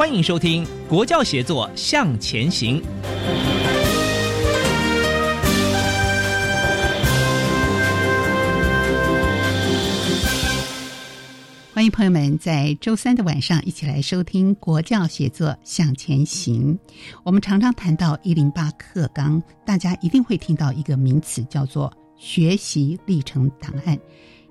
[0.00, 2.80] 欢迎收听《国教协作向前行》。
[11.74, 16.74] 欢迎朋友们在周三的晚上一起来收听《国教协作向前行》。
[17.22, 23.98] 我们常常谈到一零八课纲，大家一定会听到一个名词，叫做学习历程档案。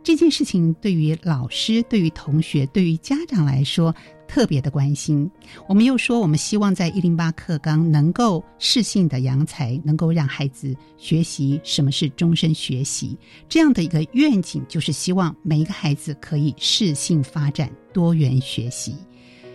[0.03, 3.93] 这件事情对于老师、对于同学、对于家长来说
[4.29, 5.29] 特别的关心。
[5.67, 13.17] 我们又说，我们希望在一零八课纲能够适性的扬才，能够让孩子学习什么是终身学习
[13.49, 18.95] 这样的一个愿景，就是希望每一个孩子可以适性发展、多元学习。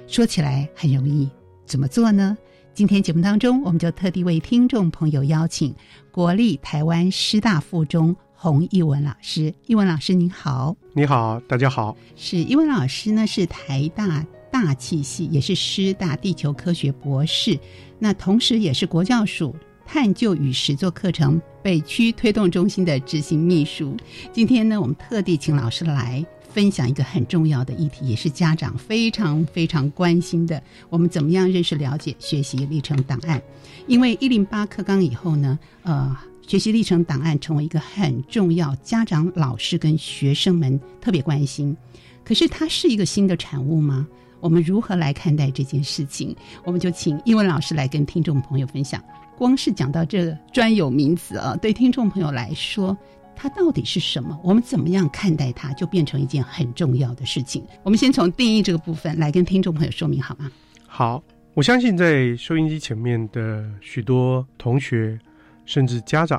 [0.08, 1.30] 说起来很容易，
[1.64, 2.36] 怎么做呢？
[2.74, 5.72] 今天节目当中，我们就特地为听众朋友邀请
[6.10, 8.14] 国立台湾师大附中。
[8.36, 11.96] 洪一文老师，一文老师您好，你好，大家好。
[12.14, 14.22] 是一文老师呢，是台大
[14.54, 17.58] 大气系，也是师大地球科学博士，
[17.98, 19.52] 那同时也是国教署
[19.84, 23.96] 探究与实作课程北区推动中心的执行秘书。
[24.32, 33.42] 今天呢，我们特地请老师来分享一个很重要的议题，也是家长非常非常关心的，我们怎么样认识了解学习历程档案？
[33.88, 36.16] 因为一零八课纲以后呢，呃。
[36.46, 41.74] 学习历程档案成为一个很重要，家长、老师跟学生们特别关心。
[42.22, 44.06] 可是它是一个新的产物吗？
[44.44, 46.36] 我们如何来看待这件事情？
[46.64, 49.02] 我们就请英文老师来跟听众朋友分享。
[49.38, 52.94] 光是讲到这专有名词啊，对听众朋友来说，
[53.34, 54.38] 它到底是什么？
[54.44, 57.64] 我们怎么样看待它，就变成一件很重要的事情。
[57.84, 60.52] 我们先从定义这个部分来跟听众朋友说明好吗？
[60.86, 65.18] 好，我相信在收音机前面的许多同学。
[65.66, 66.38] 甚至家长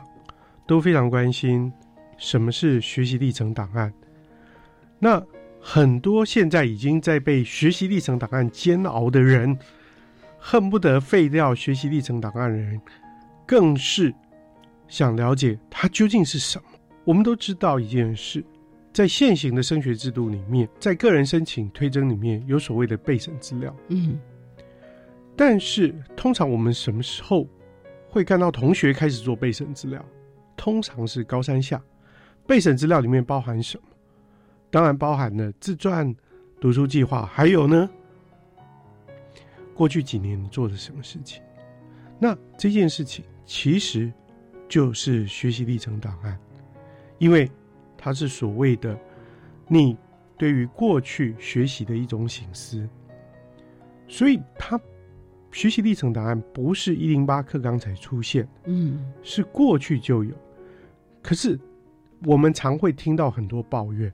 [0.67, 1.73] 都非常关心
[2.15, 3.91] 什么是学习历程档案。
[4.99, 5.19] 那
[5.67, 9.57] 很多现在已经在被学习历程档案煎熬的人，
[10.37, 12.79] 恨不得废掉学习历程档案的人，
[13.47, 14.13] 更是
[14.87, 16.65] 想了解它究竟是什么。
[17.03, 18.45] 我们都知道一件事，
[18.93, 23.75] 在现行的升学制度里面，在个人申请推甄里面有所谓的备审资料。
[23.87, 24.19] 嗯，
[25.35, 27.47] 但是通常我们什么时候？
[28.07, 30.05] 会看到同学开始做备审资料，
[30.55, 31.81] 通常是高三下。
[32.45, 33.83] 备审资料里面包含什么？
[34.75, 36.13] 当然包含了自传、
[36.59, 37.89] 读书计划，还有呢，
[39.73, 41.41] 过去几年你做了什么事情？
[42.19, 44.11] 那这件事情其实
[44.67, 46.37] 就是学习历程档案，
[47.19, 47.49] 因为
[47.97, 48.99] 它是所谓的
[49.69, 49.95] 你
[50.37, 52.85] 对于过去学习的一种醒思，
[54.09, 54.77] 所以它。
[55.53, 60.35] 学习历程档案不是一零八课纲才出现，嗯，是过去就有。
[61.23, 61.57] 可是
[62.25, 64.11] 我们常会听到很多抱怨，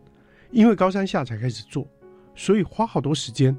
[0.51, 1.87] 因为高三下才开始做，
[2.35, 3.55] 所以花好多时间，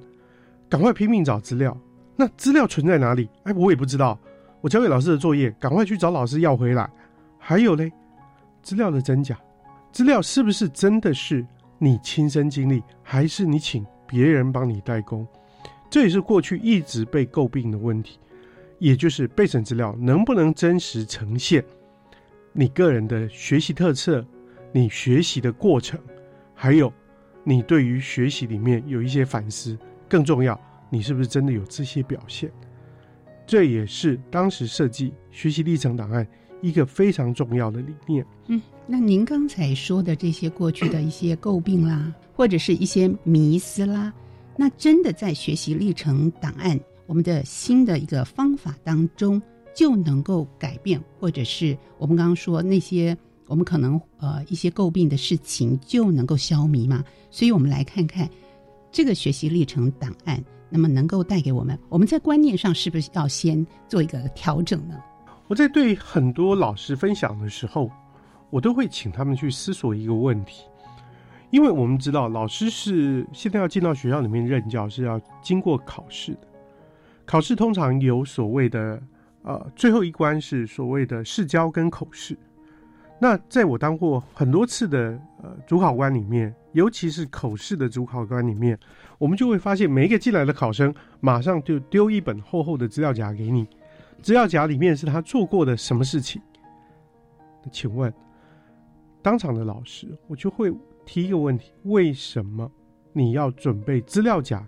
[0.69, 1.77] 赶快拼命找资料。
[2.17, 3.29] 那资料存在哪里？
[3.45, 4.19] 哎，我也不知道。
[4.61, 6.89] 我交给老师的作业，赶快去找老师要回来。
[7.39, 7.91] 还有嘞，
[8.63, 9.37] 资料的真假，
[9.91, 11.45] 资料是不是真的是
[11.79, 15.27] 你亲身经历，还是你请别人帮你代工？
[15.91, 18.21] 这也是过去一直被诟病的问题，
[18.79, 21.65] 也就是备审资料能不能真实呈现
[22.53, 24.25] 你个人的学习特色、
[24.71, 25.99] 你学习的过程，
[26.63, 26.93] 还有
[27.43, 29.77] 你对于学习里面有一些反思。
[30.09, 30.57] 更重要，
[30.91, 32.49] 你是不是真的有这些表现？
[33.45, 36.25] 这也是当时设计学习历程档案
[36.61, 38.25] 一个非常重要的理念。
[38.47, 44.15] 嗯，那您刚才说的这些过去的一些诟病啦，或者是一些迷思啦。
[44.57, 49.43] 那真的在学习历程档案，我们的新的一个方法当中，
[49.75, 57.05] 就能够改变，或者是我们刚刚说那些我们可能呃一些诟病的事情就能够消弭嘛？
[57.31, 58.29] 所以我们来看看
[58.91, 64.95] 这个学习历程档案，那么能够带给我们，我们在观念上是不是要先做一个调整呢？
[65.49, 67.91] 我在对很多老师分享的时候，
[68.51, 70.65] 我都会请他们去思索一个问题，
[71.51, 76.47] 因为我们知道老师是现在要进到学校里面任教是要经过考试的，
[77.25, 79.03] 考试通常有所谓的。
[79.45, 82.39] 呃，最后一关是所谓的试教跟口试。
[83.23, 88.77] 那在我当过很多次的呃主考官里面，尤其是口试的主考官里面，
[89.17, 93.65] 我们就会发现每一个进来的考生马上就丢一本厚厚的资料夹给你，
[94.21, 96.43] 资料夹里面是他做过的什么事情。
[97.71, 98.13] 请问，
[99.23, 100.75] 当场的老师，我就会
[101.07, 102.69] 提一个问题：为什么
[103.13, 104.67] 你要准备资料夹？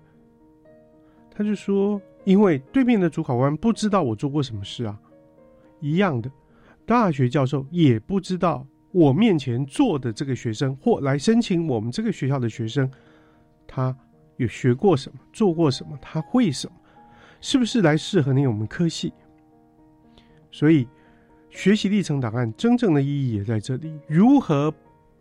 [1.28, 2.00] 他就说。
[2.22, 4.98] 因为对面的主考官不知道我做过什么事啊，
[5.80, 6.30] 一样的，
[6.86, 12.90] 大学教授也不知道我面前坐的这个学生或来申请我们这个学校的学生，
[13.66, 13.96] 他
[14.36, 16.74] 有学过什么，做过什么，他会什么，
[17.40, 19.12] 是不是来适合你我们科系？
[20.50, 20.86] 所以，
[21.50, 24.72] 学习历程档案真正的意义也在这里：如何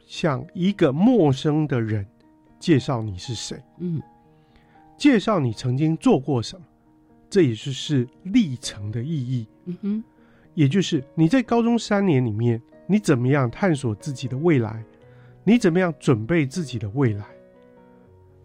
[0.06, 2.06] 向一个陌生的人
[2.60, 3.60] 介绍你是谁？
[3.80, 4.02] 嗯，
[4.98, 6.66] 介绍你曾经做过什么。
[7.30, 10.04] 这也就是历程的意义，嗯哼，
[10.54, 14.84] 也就是你在高中三年里面，你怎么样探索自己的未来，
[15.44, 17.26] 你怎么样准备自己的未来。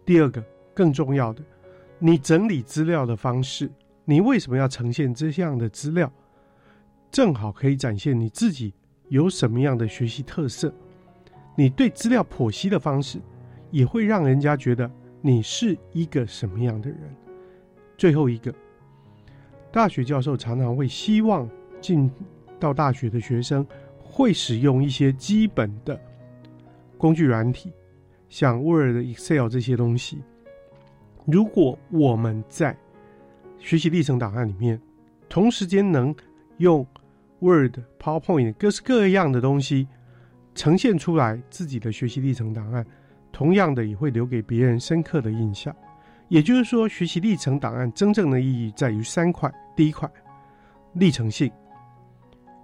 [0.05, 1.43] 第二个更重要的，
[1.99, 3.69] 你整理资料的方式，
[4.05, 6.11] 你为什么要呈现这样的资料，
[7.11, 8.73] 正好可以展现你自己
[9.09, 10.73] 有什么样的学习特色。
[11.55, 13.19] 你对资料剖析的方式，
[13.69, 14.89] 也会让人家觉得
[15.21, 16.99] 你是一个什么样的人。
[17.97, 18.53] 最后一个。
[19.71, 21.47] 大学教授常常会希望
[21.81, 22.09] 进
[22.59, 23.65] 到大学的学生
[23.97, 25.99] 会使用一些基本的
[26.97, 27.71] 工具软体，
[28.27, 30.21] 像 Word、Excel 这些东西。
[31.25, 32.75] 如果我们在
[33.59, 34.79] 学习历程档案里面
[35.27, 36.15] 同时间能
[36.57, 36.85] 用
[37.39, 39.87] Word、PowerPoint 各式各样的东西
[40.55, 42.85] 呈现出来自己的学习历程档案，
[43.31, 45.73] 同样的也会留给别人深刻的印象。
[46.27, 50.09] 也就是说，学习历程档案真正的意义在于三块：第一块，
[50.93, 51.51] 历程性，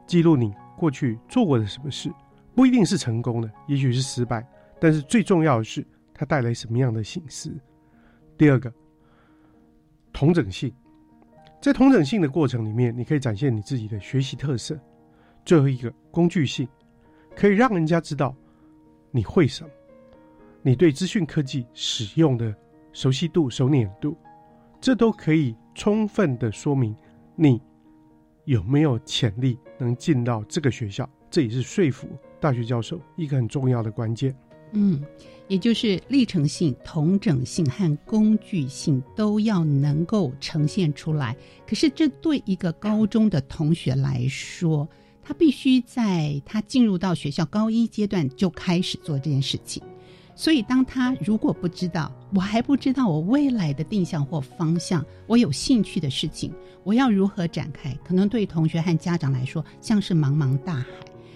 [0.08, 2.12] 记录你过去做过的什么事，
[2.54, 4.48] 不一定是成功的，也许是失败，
[4.80, 7.52] 但是最重要的是它带来什么样的形式。
[8.38, 8.74] 第二个，
[10.12, 10.74] 同整性，
[11.62, 14.80] 在同整性的过程里面，你可以展现你自己的学习特色。
[15.44, 16.68] 最后一个，工具性，
[17.36, 18.36] 可以让人家知道
[19.12, 19.70] 你会什么，
[20.62, 22.56] 你对资讯科技使用的。
[22.94, 24.16] 熟悉度、熟稔度，
[24.80, 26.96] 这都可以充分的说明
[27.36, 27.62] 你
[28.46, 31.08] 有没有潜力能进到这个学校。
[31.30, 32.08] 这也是说服
[32.40, 34.34] 大学教授一个很重要的关键。
[34.72, 35.02] 嗯，
[35.48, 41.36] 也就是历程性、同整性和工具性都要能够呈现出来。
[41.68, 44.88] 可是，这对一个高中的同学来说，
[45.24, 49.82] 他必须在他进入到学校高一阶段就开始做这件事情。
[50.38, 56.54] 所以，当他如果不知道，我还不知道我未来的定向或方向，我有兴趣的事情，
[56.84, 57.98] 我要如何展开？
[58.04, 60.88] 可能对同学和家长来说，像是茫茫大海。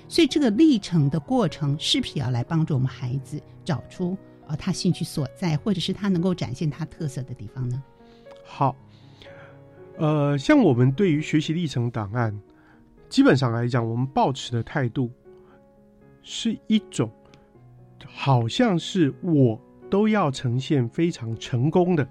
[0.10, 7.82] 所以，这个历程的过程，是不是也要来帮助我们孩子找出呃他兴趣所在，或者是他能够展现他特色的地方呢？
[8.44, 8.76] 好，
[9.98, 12.38] 呃，像我们对于学习历程档案，
[13.08, 15.10] 基本上来讲，我们抱持的态度
[16.22, 17.10] 是一种。
[18.22, 19.58] 好像是我
[19.90, 22.06] 都要呈现非常成功的，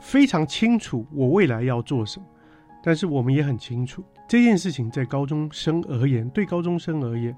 [0.00, 2.26] 非常清楚我未来要做什么。
[2.80, 7.36] 但是我们也很清楚这件事情，在高中生而言，对高中生而言，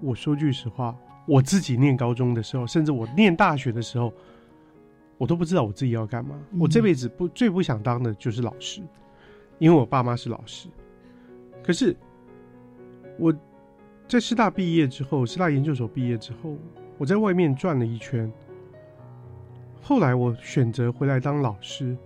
[0.00, 0.96] 我说句实话，
[1.26, 4.10] 我自己念高中的时候，甚至我念大学的时候，
[5.18, 6.34] 我都不知道我自己要干嘛。
[6.58, 8.80] 我这辈子不最不想当的就是老师，
[9.58, 10.66] 因为我爸妈是老师。
[11.62, 11.94] 可是
[13.18, 13.30] 我。
[14.10, 16.56] 在师大毕业之后，师大研究所毕业之后，
[16.98, 18.28] 我在外面转了一圈。
[19.80, 21.96] 后来我选择回来当老师。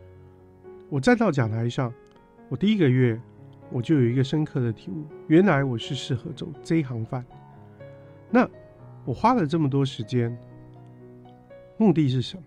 [0.90, 1.90] 我站到讲台上，
[2.50, 3.18] 我第一个月
[3.70, 7.25] 我就有一个深刻的体悟：原来我是适合走这一行饭。
[8.28, 8.46] 那
[9.06, 10.37] 我花了这么多时间，
[11.78, 12.42] 目的是什么？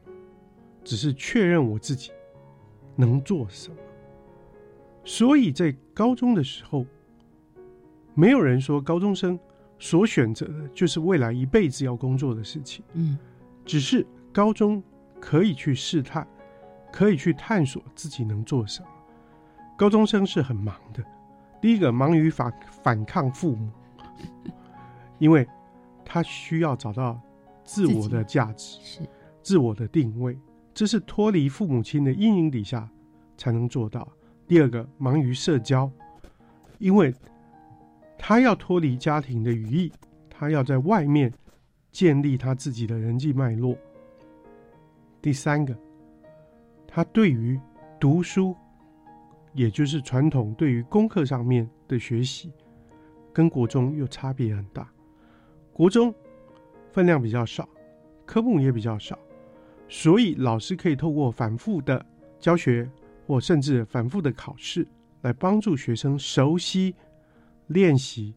[0.83, 2.11] 只是确认我自己
[2.95, 3.75] 能做什么。
[5.03, 6.85] 所以在高中的时候，
[8.13, 9.39] 没有人说高中生。
[9.79, 12.83] 所选择的就是未来一辈子要工作的事情。
[12.93, 13.17] 嗯，
[13.65, 14.81] 只是高中
[15.19, 16.27] 可以去试探，
[16.91, 18.87] 可以去探索自己能做什么。
[19.77, 21.03] 高中生是很忙的，
[21.61, 22.53] 第一个忙于反
[22.83, 23.69] 反抗父母，
[25.19, 25.47] 因为
[26.03, 27.19] 他需要找到
[27.63, 29.01] 自我的价值、是
[29.43, 30.35] 自我的定位，
[30.73, 32.89] 这是脱离父母亲的阴影底下
[33.37, 34.07] 才能做到。
[34.47, 35.91] 第二个，忙于社交，
[36.79, 37.13] 因为
[38.27, 39.89] 他要脱离家庭的羽翼，
[40.29, 41.33] 他要在外面
[41.93, 43.73] 建立他自己的人际脉络。
[45.21, 45.73] 第三个，
[46.85, 47.57] 他对于
[47.97, 48.53] 读书，
[49.53, 52.51] 也就是传统对于功课上面的学习，
[53.31, 54.91] 跟国中又差别很大。
[55.71, 56.13] 国中
[56.91, 57.65] 分量比较少，
[58.25, 59.17] 科目也比较少，
[59.87, 62.05] 所以老师可以透过反复的
[62.41, 62.91] 教学，
[63.25, 64.85] 或甚至反复的考试，
[65.21, 66.93] 来帮助学生熟悉、
[67.67, 68.33] 练习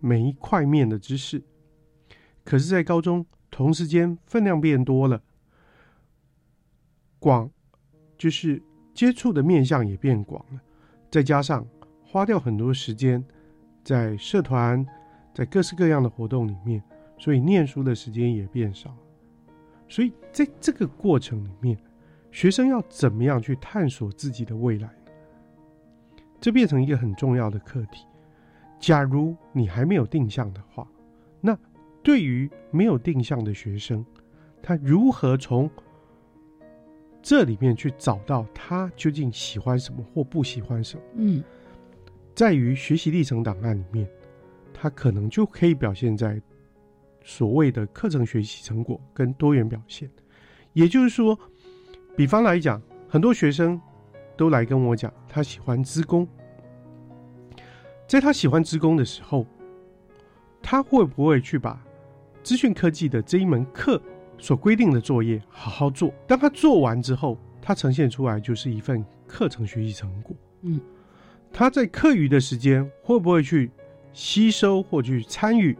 [0.00, 1.42] 每一块面的知识。
[2.44, 5.22] 可是，在高中同时间分量变多了。
[7.18, 7.50] 广，
[8.18, 8.60] 就是
[8.92, 10.60] 接触的面向也变广了，
[11.10, 11.64] 再加上
[12.04, 13.24] 花掉很多时间
[13.84, 14.84] 在社团、
[15.32, 16.82] 在各式各样的活动里面，
[17.18, 18.96] 所以念书的时间也变少。
[19.88, 21.78] 所以在这个过程里面，
[22.32, 24.90] 学生要怎么样去探索自己的未来？
[26.40, 28.04] 这变成一个很重要的课题。
[28.82, 30.86] 假如你还没有定向的话，
[31.40, 31.56] 那
[32.02, 34.04] 对于没有定向的学生，
[34.60, 35.70] 他如何从
[37.22, 41.44] 这里面去找到他究竟喜欢什么或不喜欢什么，嗯，
[42.34, 44.04] 在于学习历程档案里面，
[44.74, 46.42] 他可能就可以表现在
[47.22, 50.10] 所谓的课程学习成果跟多元表现。
[50.72, 51.38] 也就是说，
[52.16, 53.80] 比方来讲，很多学生
[54.36, 56.26] 都来跟我讲，他喜欢资工，
[58.12, 59.46] 在他喜欢资工的时候，
[60.60, 61.82] 他会不会去把
[62.42, 63.98] 资讯科技的这一门课？
[64.36, 70.36] 所规定的作业好好做，当他做完之后，他呈现出来就是一份课程学习成果。
[70.60, 70.78] 嗯，
[71.50, 73.70] 他在课余的时间会不会去
[74.12, 75.74] 吸收或去参与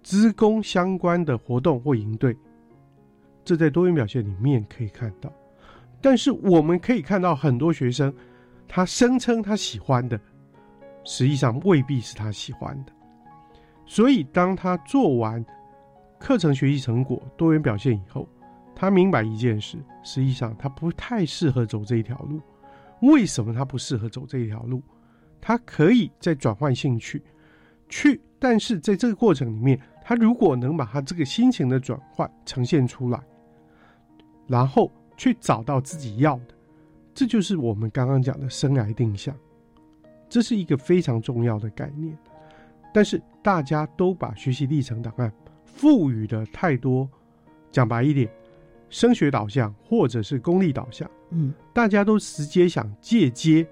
[0.00, 2.36] 资工相关的活动或营队？
[3.44, 5.32] 这在多元表现里面可以看到。
[6.00, 8.14] 但是我们可以看到很多学生，
[8.68, 10.20] 他声称他喜欢的，
[11.04, 12.92] 实际上未必是他喜欢的。
[13.86, 15.44] 所以当他做完。
[16.16, 18.26] 课程学习成果多元表现以后，
[18.74, 22.40] 他明白一件事：实际上他不太适合走这一条路。
[23.02, 24.82] 为什么他不适合走这一条路？
[25.38, 27.22] 他可以再转换兴趣，
[27.90, 33.20] 去，但是在这个过程里面，他如果能把他这个心情的转换呈现出来，
[34.46, 36.54] 然后去找到自己要的，
[37.12, 39.36] 这就是我们刚刚讲的生涯定向。
[40.34, 42.18] 这是一个非常重要的概念。
[42.92, 45.32] 但是大家都把学习历程档案。
[45.64, 47.08] 赋予的太多，
[47.70, 48.28] 讲白一点，
[48.90, 53.64] 升学导向或者是功利导向，嗯，大家都直接想借接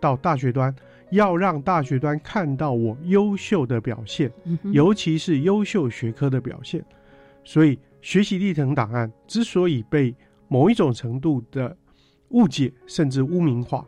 [0.00, 0.74] 到大学端，
[1.12, 4.28] 要让大学端看到我优秀的表现，
[4.72, 6.84] 尤其是优秀学科的表现。
[7.44, 10.12] 所以，学习历程档案之所以被
[10.48, 11.76] 某一种程度的
[12.30, 13.86] 误解甚至污名化。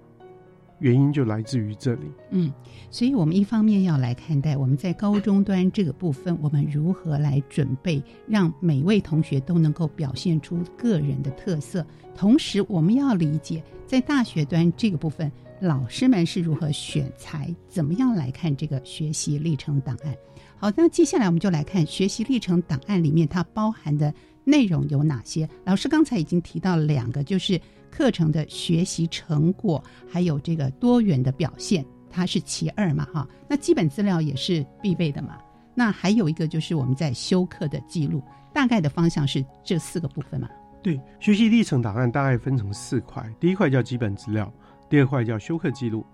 [0.80, 2.10] 原因就来自于这里。
[2.30, 2.52] 嗯，
[2.90, 11.86] 所以我们一方面要来看待我们在高中端这个部分，我们如何来准备，让每位同学都能够表现出个人的特色。
[12.16, 20.14] 同时，我们要理解在大学端这个部分，老师们是如何选材，怎么样来看这个学习历程档案。
[20.56, 24.12] 好，那接下来我们就来看学习历程档案里面它包含的
[24.44, 25.48] 内容有哪些。
[25.64, 27.60] 老师刚才已经提到两个，就是。
[27.96, 33.28] 课程的学习成果，还有这个多元的表现，它是其二嘛，哈。
[33.48, 35.38] 那基本资料也是必备的嘛。
[35.76, 38.20] 那还有一个就是我们在修课的记录，
[38.52, 40.48] 大概的方向是这四个部分嘛。
[40.82, 44.52] 对，学习历程档案大概分成四块，第一块叫基本资料，
[44.90, 46.04] 第二块叫修课记录，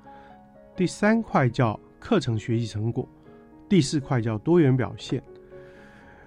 [0.77, 3.09] 第三块叫课程学习成果，
[3.71, 5.23] 第四块叫多元表现。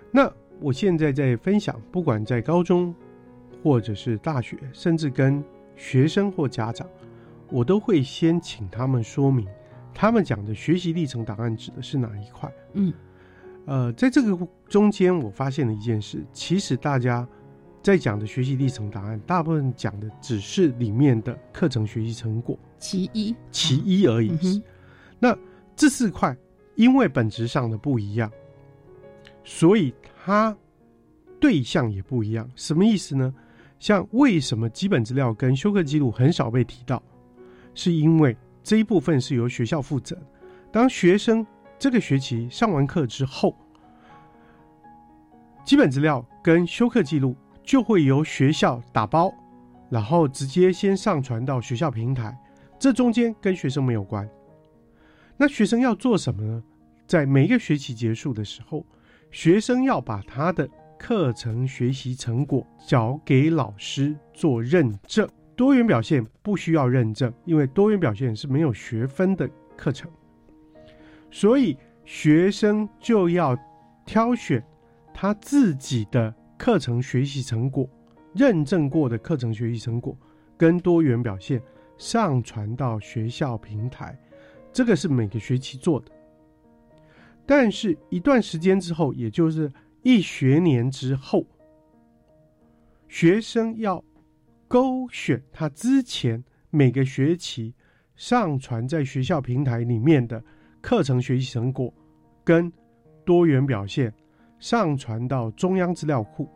[0.09, 0.27] 那
[0.59, 2.91] 我现在在分享，不管在高中。
[3.63, 5.41] 或者是大学，甚至跟
[5.77, 6.85] 学生或家长，
[7.49, 9.47] 我都会先请他们说明，
[9.93, 12.51] 他们讲的学习历程档案指的是哪一块。
[12.73, 12.93] 嗯，
[13.65, 17.25] 呃，在这个中间，我发现了一件事，其实大家
[17.81, 24.61] 在讲的学习历程档案，大部分讲的只是里面的课程学习成果，其一，其一而已。
[25.19, 25.33] 那
[25.73, 26.35] 这四块
[26.75, 28.29] 因为本质上的不一样，
[29.43, 29.93] 所以
[30.23, 30.55] 它
[31.39, 32.49] 对象也不一样。
[32.55, 33.33] 什么意思呢？
[33.79, 37.01] 像为什么基本资料跟修课记录很少被提到，
[37.73, 40.17] 是因为这一部分是由学校负责。
[40.71, 41.45] 当学生
[41.77, 43.55] 这个学期上完课之后，
[45.65, 49.33] 基本资料跟修课记录就会由学校打包，
[49.89, 52.37] 然后直接先上传到学校平台，
[52.79, 54.27] 这中间跟学生没有关。
[55.35, 56.63] 那学生要做什么呢？
[57.05, 58.85] 在每一个学期结束的时候，
[59.29, 60.67] 学生要把他的
[61.05, 65.27] 课程学习成果交给老师做认证。
[65.53, 69.45] 多元表现不需要认证，因为多元表现是没有学分的
[69.75, 70.09] 课程，
[71.29, 73.53] 所以学生就要
[74.05, 74.63] 挑选
[75.13, 77.85] 他自己的课程学习成果，
[78.33, 80.17] 认证过的课程学习成果
[80.55, 81.61] 跟多元表现
[81.97, 84.17] 上传到学校平台，
[84.71, 86.09] 这个是每个学期做的。
[87.45, 89.69] 但是，一段时间之后，也就是
[90.03, 91.45] 一学年之后，
[93.07, 94.03] 学生要
[94.67, 97.73] 勾选他之前每个学期
[98.17, 100.43] 上传在学校平台里面的
[100.81, 101.93] 课程学习成果，
[102.43, 102.71] 跟
[103.23, 104.13] 多元表现
[104.59, 106.49] 上传到中央资料库。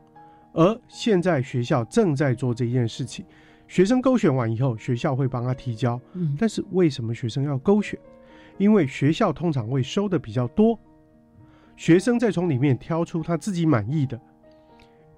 [0.51, 3.25] 而现在学校正在做这件事情，
[3.65, 5.97] 学生勾选完以后，学校会帮他提交。
[6.11, 7.97] 嗯，但是为什么学生要勾选？
[8.57, 10.77] 因为学校通常会收的比较多，
[11.77, 14.19] 学生再从里面挑出他自己满意的。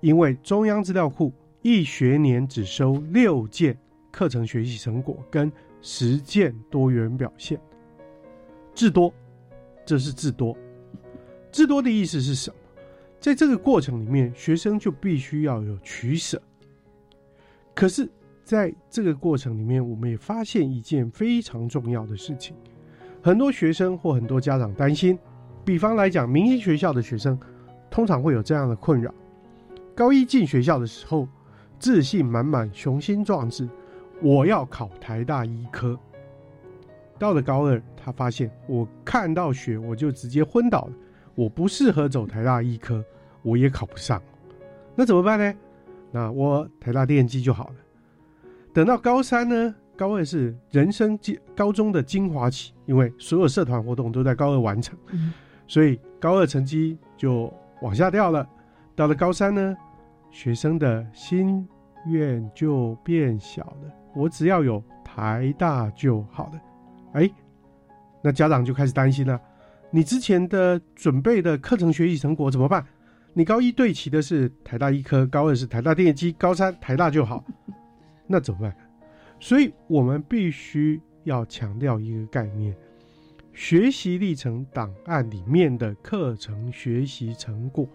[0.01, 3.75] 因为中央资料库一学年只收六件
[4.11, 5.51] 课程学习成果跟
[5.81, 7.59] 十件多元表现，
[8.75, 9.13] 至多，
[9.85, 10.55] 这是至多。
[11.51, 12.55] 至多的意思是什么？
[13.19, 16.41] 在这个过程里面，学生就必须要有取舍。
[17.73, 18.09] 可是，
[18.43, 22.55] 在这个过程里面，我们也发现一件非常重要的事情。
[23.21, 25.19] 很多学生或很多家长担心，
[25.65, 27.39] 比方来讲，明星学校的学生
[27.89, 29.13] 通常会有这样的困扰：
[29.95, 31.27] 高一进学校的时候，
[31.77, 33.67] 自信满满、雄心壮志，
[34.21, 35.97] 我要考台大医科。
[37.17, 40.93] 到了高二，他发现我看到血我就直接昏倒了，
[41.35, 43.03] 我不适合走台大医科，
[43.41, 44.21] 我也考不上，
[44.95, 45.53] 那怎么办呢？
[46.11, 47.75] 那我台大电机就好了。
[48.73, 49.75] 等到高三呢？
[49.97, 51.19] 高二是人生
[51.53, 54.97] 高中的精华期，因为所有社团活动都在高二完成，
[55.69, 57.53] 所以高二成绩就
[57.83, 58.45] 往下掉了。
[58.95, 59.77] 到了高三呢，
[60.31, 61.65] 学生的心
[62.07, 66.61] 愿就变小了，我只要有台大就好了。
[67.13, 67.29] 哎，
[68.21, 69.39] 那家长就开始担心了，
[69.91, 72.83] 你之前的准备的课程学习成果怎么办？
[73.33, 77.45] 你高一对齐的是台大医科，高二是台大电机，高三台大就好，
[78.25, 78.75] 那怎么办？
[79.39, 82.75] 所以我们必须要强调一个概念：
[83.59, 87.85] 学习历程档案里面的课程学习成果，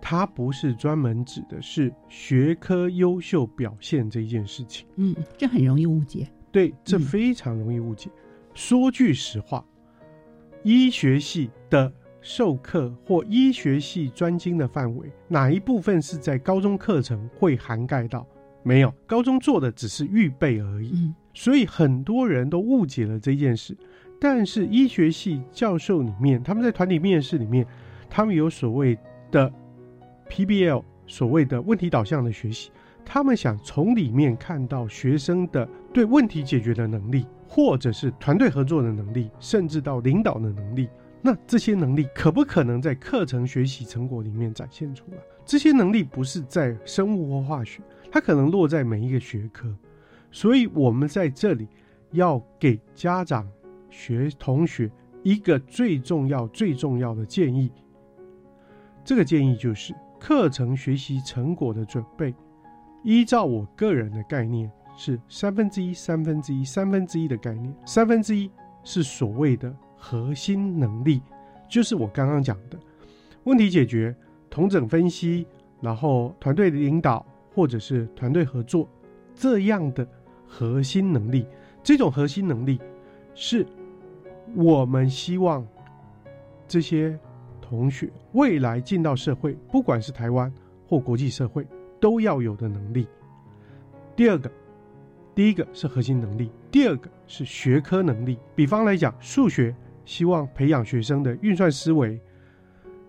[0.00, 4.88] 它不是专门指的是学科优秀表现这件事情。
[4.96, 6.28] 嗯，这很容易误解。
[6.50, 8.10] 对，这嗯非常容易误解。
[8.54, 9.64] 说句实话，
[10.64, 18.26] 医学系的授课或医学系专精的范围，哪一部分是在高中课程会涵盖到？
[18.64, 20.90] 没有，高中做的只是预备而已。
[20.92, 23.74] 嗯所以很多人都误解了这件事。
[24.22, 27.66] 但是医学系教授里面，他们在团体面试里面，
[28.08, 28.96] 他们有所谓
[29.32, 29.52] 的
[30.30, 32.70] PBL，所谓的问题导向的学习，
[33.04, 40.88] 他们想从里面看到学生的对问题解决的能力，或者是团队合作的能力，甚至到领导的能力。
[41.20, 45.16] 那这些能力可不可能在课程学习成果里面展现出来？
[45.44, 49.68] 这些能力不是在生物或化学，它可能落在每一个学科。
[50.30, 51.66] 所以，我们在这里
[52.12, 53.48] 要给家长、
[53.92, 54.90] 学同学
[55.22, 57.70] 一个最重要、最重要的建议。
[59.04, 62.34] 这个建议就是课程学习成果的准备，
[63.04, 67.72] 依照我个人的概念是三分之一、三分之一、三分之一的概念。
[67.84, 68.50] 三分之一
[68.82, 71.20] 是所谓的核心能力，
[71.68, 72.78] 就是我刚刚讲的
[73.44, 74.16] 问题解决、
[74.48, 75.46] 同整分析，
[75.80, 78.88] 然后团队领导或者是团队合作
[79.34, 80.08] 这样的
[80.46, 81.44] 核心能力。
[81.82, 82.80] 这种核心能力
[83.34, 83.66] 是
[84.54, 85.66] 我们希望
[86.68, 87.18] 这些
[87.60, 90.52] 同学未来进到社会，不管是台湾
[90.86, 91.66] 或国际社会，
[92.00, 93.06] 都要有的能力。
[94.14, 94.50] 第二个，
[95.34, 98.38] 第一个是核心能力，第二个是学科能力。
[98.54, 102.20] 比方来讲，数学希望培养学生的运算思维，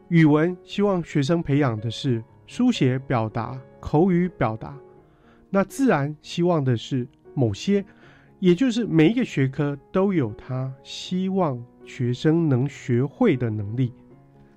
[0.08, 4.78] 语文希望学生培养的是书写表达、口语表达。
[5.50, 7.84] 那自然希望的是某些，
[8.44, 13.94] 也就是每一个学科都有他希望学生能学会的能力，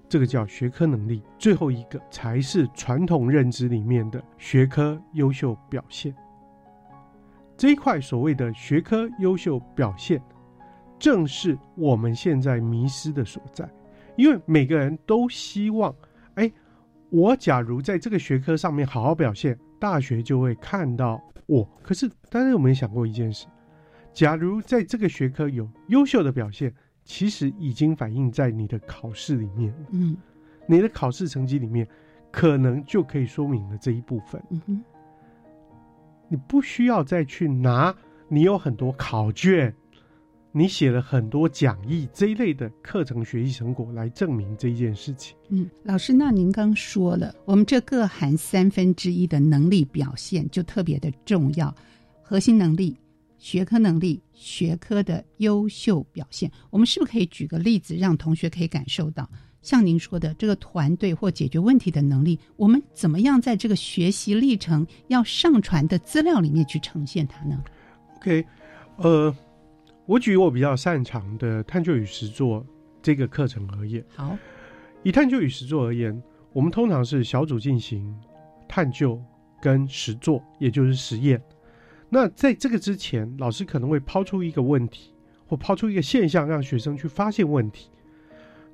[0.09, 1.23] 这个叫学科能力。
[1.39, 6.13] 最后一个才是传统认知里面的学科优秀表现。
[7.57, 10.21] 这一块所谓的学科优秀表现，
[10.99, 13.71] 正是我们现在迷失的所在。
[14.17, 15.95] 因为每个人都希望，
[16.35, 16.51] 哎，
[17.11, 21.63] 我假如在这个学科上面好好表现，大学就会看到我。
[21.85, 23.47] 可是，大家有没有想过一件事？
[24.17, 26.73] 假如在这个学科有优秀的表现，
[27.05, 30.17] 其实已经反映在你的考试里面，嗯
[30.67, 31.87] 你的考试成绩里面，
[32.33, 34.43] 可能就可以说明了这一部分。
[34.49, 34.83] 嗯哼，
[36.29, 37.95] 你不需要再去拿
[38.27, 39.73] 你有很多考卷，
[40.51, 45.37] 你写了很多讲义这一类的课程学习成果来证明这一件事情。
[45.51, 51.73] 嗯，老师，那您刚说了，我们这各含三分之一的能力表现就特别的重要，
[52.23, 52.97] 核心能力、
[53.47, 59.31] 学科能力、学科的优秀表现，我们是不是可以举个例子，让同学可以感受到？
[59.63, 67.63] 像您说的这个团队或解决问题的能力，我们怎么样在这个学习历程要上传的资料里面去呈现它呢
[68.17, 68.45] ？OK，
[68.97, 69.33] 呃，
[70.07, 72.67] 我举我比较擅长的探究与实作
[73.01, 74.37] 这个课程而言，好，
[75.05, 76.21] 以探究与实作而言，
[76.53, 78.13] 我们通常是小组进行
[78.67, 79.23] 探究
[79.63, 81.41] 跟实作，也就是实验。
[82.09, 85.13] 那在这个之前，老师可能会抛出一个问题，
[85.47, 87.91] 或抛出一个现象，让学生去发现问题。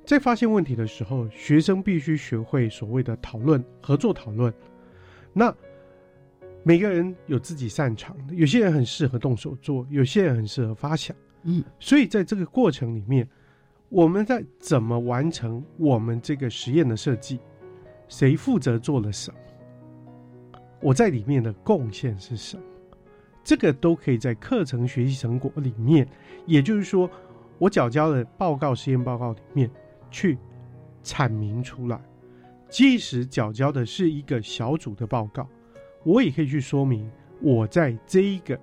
[0.05, 4.53] 在发现问题的时候，学生必须学会所谓的讨论、合作讨论。
[5.31, 5.53] 那
[6.61, 11.15] 每个人有自己擅长的，有些人很适合动手做，有些人很适合发想。
[11.43, 13.27] 嗯所以在这个过程里面，
[13.89, 17.39] 我们在怎么完成我们这个实验的设计，
[18.07, 22.63] 谁负责做了什么，我在里面的贡献是什么，
[23.43, 26.07] 这个都可以在课程学习成果里面，
[26.45, 27.09] 也就是说，
[27.57, 29.69] 我缴交的报告实验报告里面
[30.09, 30.37] 去
[31.03, 31.99] 阐明出来。
[32.69, 35.47] 即使缴交的是一个小组的报告，
[36.03, 37.07] 我也可以去说明
[37.39, 38.59] 我在这一个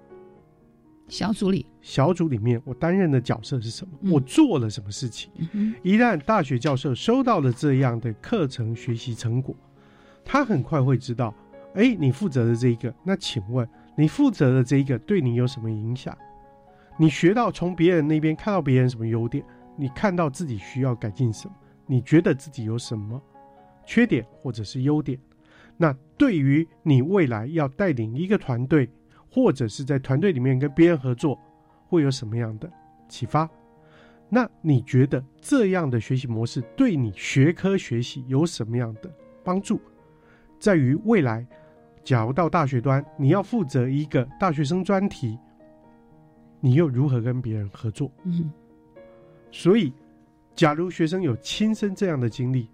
[1.07, 5.31] 小组里，小组里面我担任的角色是什么，嗯我做了什么事情。
[5.53, 9.55] 嗯，一旦大学教授收到了这样的课程学习成果，
[10.25, 11.33] 他很快会知道，
[11.75, 13.69] 哎，你负责的这一个，那请问
[14.01, 16.17] 你负责的这一个对你有什么影响？
[16.99, 19.45] 你学到从别人那边看到别人什么优点，
[19.77, 23.21] 你看到自己需要改进什么，你觉得自己有什么
[23.85, 25.19] 缺点或者是优点？
[25.77, 28.89] 那对于你未来要带领一个团队，
[29.31, 31.39] 或者是在团队里面跟别人合作，
[31.87, 32.73] 会有什么样的
[33.07, 33.47] 启发？
[34.31, 39.13] 那你觉得这样的学习模式对你学科学习有什么样的
[39.45, 39.79] 帮助？
[40.59, 41.47] 在于未来，
[42.03, 45.39] 假如到大学端，你要负责一个大学生专题，
[46.61, 48.11] 你又如何跟别人合作？
[48.25, 48.51] 嗯
[49.51, 49.93] 所以，
[50.55, 52.69] 假如学生有亲身这样的经历，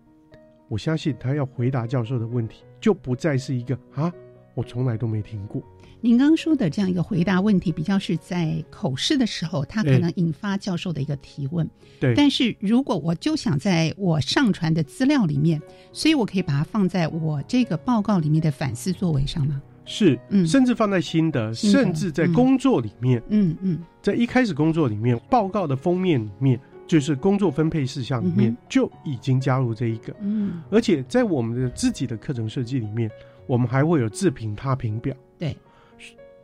[0.69, 4.13] 我相信他要回答教授的问题，就不再是一个啊，
[4.57, 5.63] 我从来都没听过。
[6.01, 11.69] 您刚刚说的这样一个回答问题，比较是在口试的时候，它可能引发教授的一个提问。
[12.01, 15.61] 对，但是如果我就想在我上传的资料里面，
[15.93, 19.61] 所以我可以把它放在我这个报告里面的反思作为上吗？
[19.85, 20.47] 是，嗯。
[20.47, 23.79] 甚至放在心得，甚至在嗯工作里面，嗯嗯。
[24.01, 33.11] 在一开始工作里面，报告的封面里面，就是工作分配事项里面就已经加入这一个，嗯，而且在我们的自己的课程设计里面，
[33.47, 35.15] 我们还会有自评他评表。
[35.39, 35.57] 对，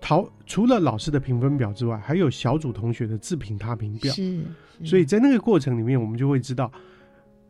[0.01, 4.13] 陶除了老师的评分表之外，还有小组同学的自评他评表。
[4.13, 4.43] 是，
[4.79, 6.71] 是所以在那个过程里面，我们就会知道，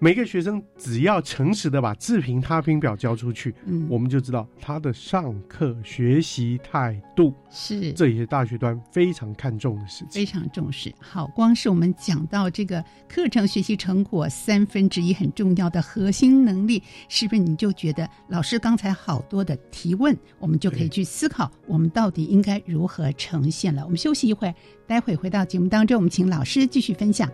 [0.03, 7.33] 每个学生只要诚实的把自评他评表交出去，嗯，我们就知道他的上课学习态度。
[7.53, 10.09] 是这也是大学端非常看重的事情。
[10.11, 10.93] 非常重视。
[10.99, 23.85] 好，光是我们讲到这个课程学习成果三分之一很重要的核心能力，是不是你就觉得老师刚才好多的提问，我们就可以去思考，我们到底应该如何呈现了？
[23.85, 27.31] 我们休息一会儿，待会回到节目当中，我们请老师继续分享。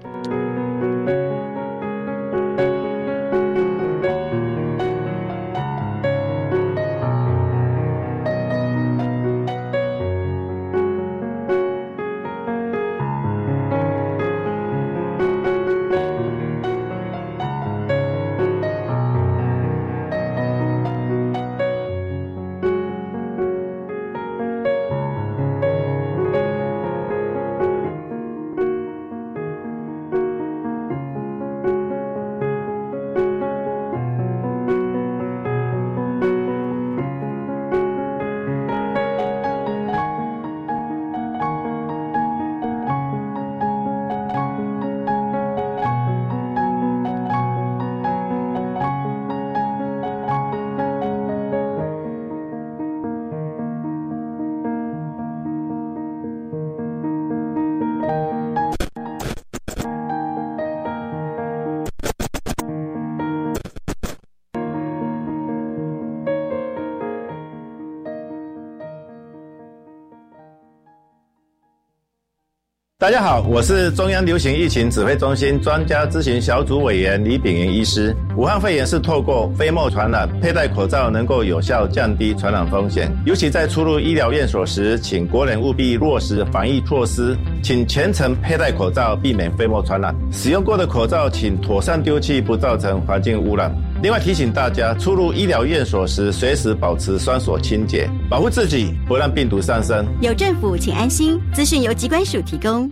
[73.00, 78.12] 大家好，我是中央流行疫情指挥中心专家咨询小组委员李炳云医师。
[78.36, 83.08] 武汉肺炎是透过飞沫传染，佩戴口罩能够有效降低传染风险。
[83.24, 90.12] 尤其在出入医疗院所时，请国人务必落实防疫措施，请全程佩戴口罩，避免飞沫传染。
[90.32, 93.72] 使用过的口罩请妥善丢弃，不造成环境污染。
[94.02, 100.06] 另外提醒大家，出入医疗院所时，随时保持双手清洁，保护自己，不让病毒上升。
[100.20, 101.40] 有政府，请安心。
[101.54, 102.90] 资讯由机关署提供。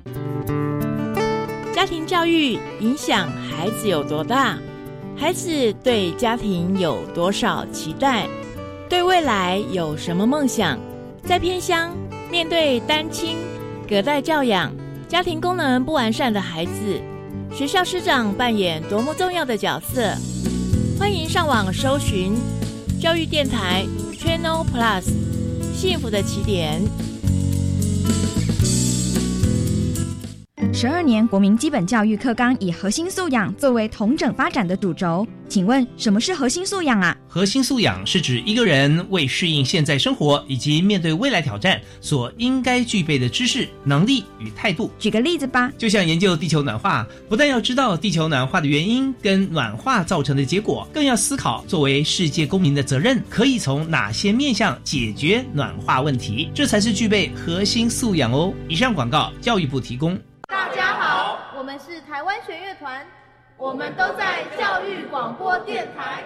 [1.75, 4.57] 家庭教育影响孩子有多大？
[5.15, 8.27] 孩子对家庭有多少期待？
[8.89, 10.79] 对未来有什么梦想？
[11.23, 11.95] 在偏乡，
[12.31, 13.37] 面对单亲、
[13.87, 14.73] 隔代教养、
[15.07, 16.99] 家庭功能不完善的孩子，
[17.53, 20.15] 学校师长扮演多么重要的角色？
[20.99, 22.33] 欢迎上网搜寻
[22.99, 23.85] 教育电台
[24.19, 25.05] Channel Plus，
[25.77, 26.81] 幸福的起点。
[30.73, 37.16] 十二年国民基本教育课纲以核心素养作为同整发展的主轴，请问什么是核心素养啊？
[37.37, 44.91] 核心素养是指一个人为适应现在生活以及面对未来挑战所应该具备的知识、能力与态度。
[44.99, 58.51] 举个例子吧，就像研究地球暖化，不但要知道地球暖化的原因跟暖化造成的结果，更要思考作为世界公民的责任可以从哪些面向解决暖化问题，这才是具备核心素养哦。
[58.67, 60.19] 以上广告，教育部提供。
[60.49, 63.07] 大家好，我们是台湾学乐团，
[63.59, 66.25] 我们都在教育广播电台。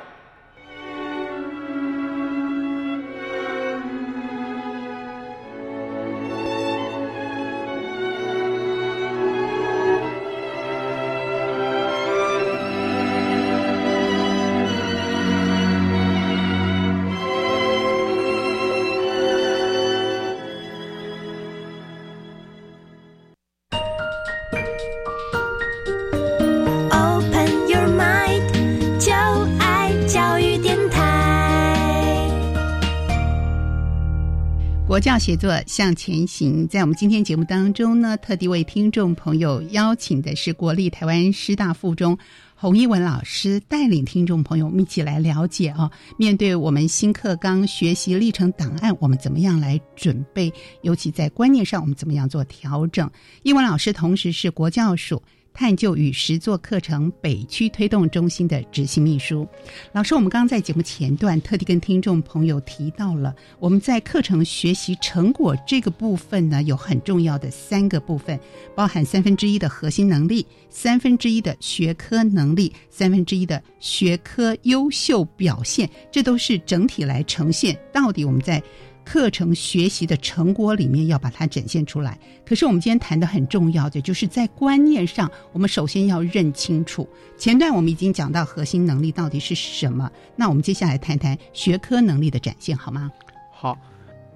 [35.20, 42.16] 写作向前行，在我们今天节目当中呢，特地为听众朋友邀请的是国立台湾师大附中
[42.54, 50.50] 洪一文老师，带领听众朋友们一起来了解啊，面对我们新课纲学习历程档案，我们怎么样来准备？
[50.80, 53.08] 尤其在观念上，我们怎么样做调整？
[53.42, 55.22] 一文老师同时是国教署。
[55.52, 59.46] 探究与实作课程北区推动中心的执行秘书，
[59.92, 68.38] 老师，我们刚刚在节目前段特地跟听众朋友提到了，我们在课程学习成果这个部分呢，有很重要的三个部分，
[68.74, 78.62] 包含三分之一的核心能力，三分之一的学科能力，三分之一的学科优秀表现，这都是整体来呈现到底我们在。
[79.10, 82.16] 课程学习的成果里面要把它展现出来。
[82.46, 87.08] 可是我们今天谈的很重要的，就是在观念上，我们首先要认清楚。
[87.36, 93.10] 前段我们已经讲到核心能力到底是什么，那我们接下来谈谈学科能力的展现，好吗？
[93.50, 93.76] 好，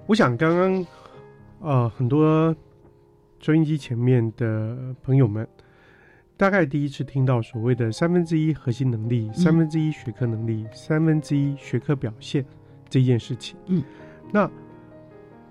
[0.07, 0.85] 我想刚刚
[1.61, 2.53] 呃很多
[3.39, 5.47] 收音机前面的朋友们，
[6.35, 12.45] 大概第一次听到所谓的三分之一核心能力、三分之一学科能力、三分之一学科表现
[12.89, 13.55] 这件事情。
[13.67, 13.81] 嗯，
[14.33, 14.51] 那。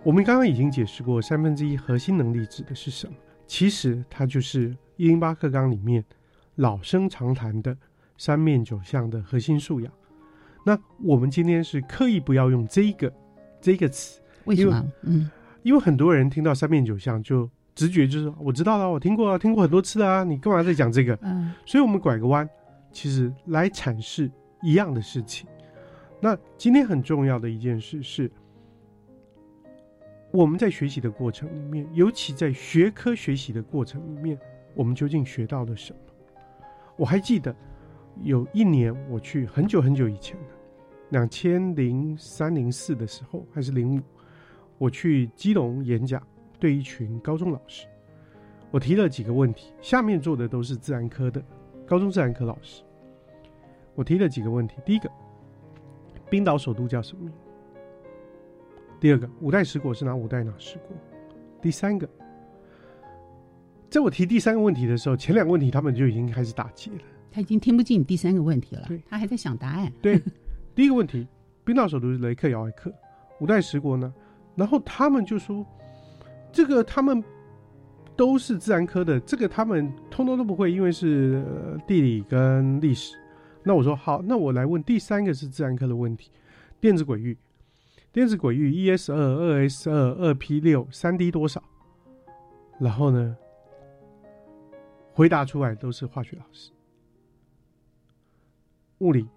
[0.05, 3.15] 我们刚刚已经解释过，三分之一核心能力指的是什么？
[3.47, 6.05] 其实它就是一零八课纲里面
[6.57, 7.75] 老生常谈的
[8.19, 9.91] 三面九项的核心素养。
[10.63, 13.11] 那我们今天是刻意不要用这个
[13.63, 14.85] 这个词，为什么？
[15.05, 15.31] 嗯，
[15.63, 21.19] 因为很多人听到三面九项就直觉就是我知道了，我听过了，听过很多次啊，你干嘛在讲这个？
[21.23, 22.47] 嗯，所以我们拐个弯，
[22.93, 24.31] 其实来阐释
[24.63, 25.49] 一样的事情。
[26.21, 28.31] 那今天很重要的一件事是。
[30.35, 34.37] 我们在学习的过程里面，尤其在学科学习的过程里面，
[34.75, 35.99] 我们究竟学到了什么？
[36.97, 37.55] 我还记得
[38.25, 40.49] 有一年我去很久很久以前的
[41.11, 44.03] 两千零三零四的时候，还是零五，
[44.77, 46.21] 我去基隆演讲，
[46.59, 47.87] 对一群高中老师，
[48.73, 51.41] 我提了几个问题，下面坐的都是自然科的
[51.87, 52.83] 高中自然科老师，
[53.95, 55.09] 我提了几个问题，第一个，
[56.29, 57.33] 冰岛首都叫什么名？
[59.05, 60.97] 第二个五代十国是哪五代哪十国？
[61.61, 62.09] 第三个，
[63.91, 67.03] 在我提第三个问题的时候，前两个问题他们就已经开始打结了。
[67.31, 69.93] 他已经听不进第三个问题了，他还在想答案。
[70.01, 70.19] 对，
[70.75, 71.29] 第一个问题，
[71.67, 72.91] 冰岛首都是雷克雅未克，
[73.41, 74.11] 五代十国呢？
[74.57, 75.67] 然后他们就说，
[76.51, 77.23] 这个他们
[78.17, 83.15] 都是自然科的，这个他们通通都不会，因为是呃地理跟历史。
[83.63, 86.31] 那我说好，那我来问第三个是自然科的问题，
[86.81, 87.37] 电子轨域。
[88.15, 91.61] 电子轨域一 s 二二 s 二二 p 六三 d 多少？
[92.79, 93.37] 然后呢，
[95.13, 96.71] 回答出来都是化学老师，
[98.99, 99.29] 物理、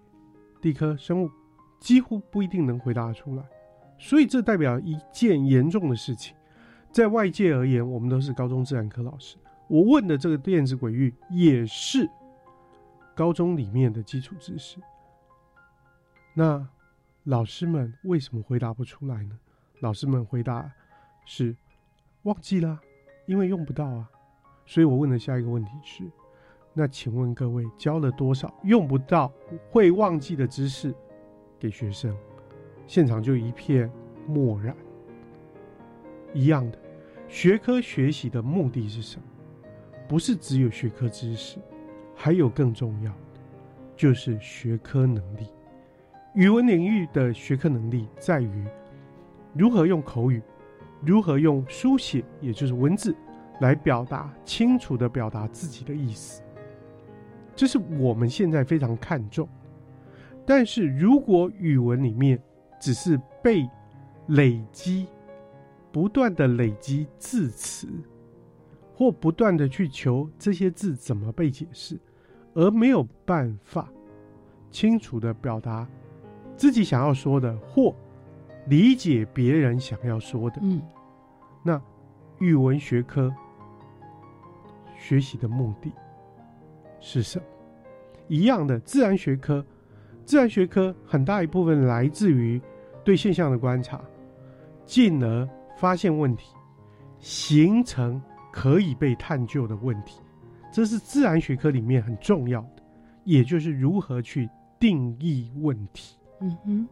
[0.60, 1.28] 地科、生物
[1.80, 3.42] 几乎不一定能回答出来，
[3.98, 6.36] 所以这代表一件严重的事情。
[6.92, 9.36] 在外界而言，我们都是高中自然科老师。
[9.66, 12.08] 我问的这个电子轨域也是
[13.16, 14.78] 高中里面的基础知识。
[16.32, 16.64] 那
[17.28, 19.38] 老师们为什么回答不出来呢？
[19.80, 20.72] 老师们回答
[21.26, 21.54] 是
[22.22, 22.80] 忘记了，
[23.26, 24.10] 因为用不到啊。
[24.64, 26.04] 所以我问的下一个问题是：
[26.72, 29.30] 那请问各位教了多少用不到、
[29.70, 30.94] 会忘记的知识
[31.58, 32.16] 给学生？
[32.86, 33.92] 现场就一片
[34.26, 34.74] 漠然。
[36.32, 36.78] 一样的，
[37.28, 39.24] 学科学习的目的是什么？
[40.08, 41.58] 不是只有学科知识，
[42.14, 43.40] 还有更重要的，
[43.94, 45.46] 就是学科能力。
[46.34, 48.64] 语文领域的学科能力在于
[49.54, 50.42] 如何用口语，
[51.04, 53.14] 如何用书写，也就是文字，
[53.60, 56.42] 来表达清楚的表达自己的意思。
[57.56, 59.48] 这是我们现在非常看重。
[60.46, 62.40] 但是如果语文里面
[62.80, 63.68] 只是被
[64.28, 65.06] 累积。
[65.90, 67.88] 不断的累积字词，
[68.94, 71.98] 或不断的去求这些字怎么被解释，
[72.52, 73.90] 而没有办法
[74.70, 75.88] 清楚的表达
[76.58, 77.94] 自己想要说的，或
[78.66, 80.58] 理解别人想要说的。
[80.60, 80.82] 嗯，
[81.62, 81.80] 那
[82.38, 83.34] 语文学科
[84.98, 85.90] 学习的目的
[87.00, 87.44] 是什么？
[88.28, 89.64] 一样的，自然学科，
[90.26, 92.60] 自然学科很大一部分来自于
[93.02, 93.98] 对现象的观察，
[94.84, 95.48] 进而。
[95.80, 96.56] 发现问题，
[97.20, 100.20] 形成可以被探究的问题，
[100.72, 102.82] 这是自然学科里面很重要的，
[103.22, 106.17] 也就是如何去定义问题。
[106.40, 106.88] 嗯哼，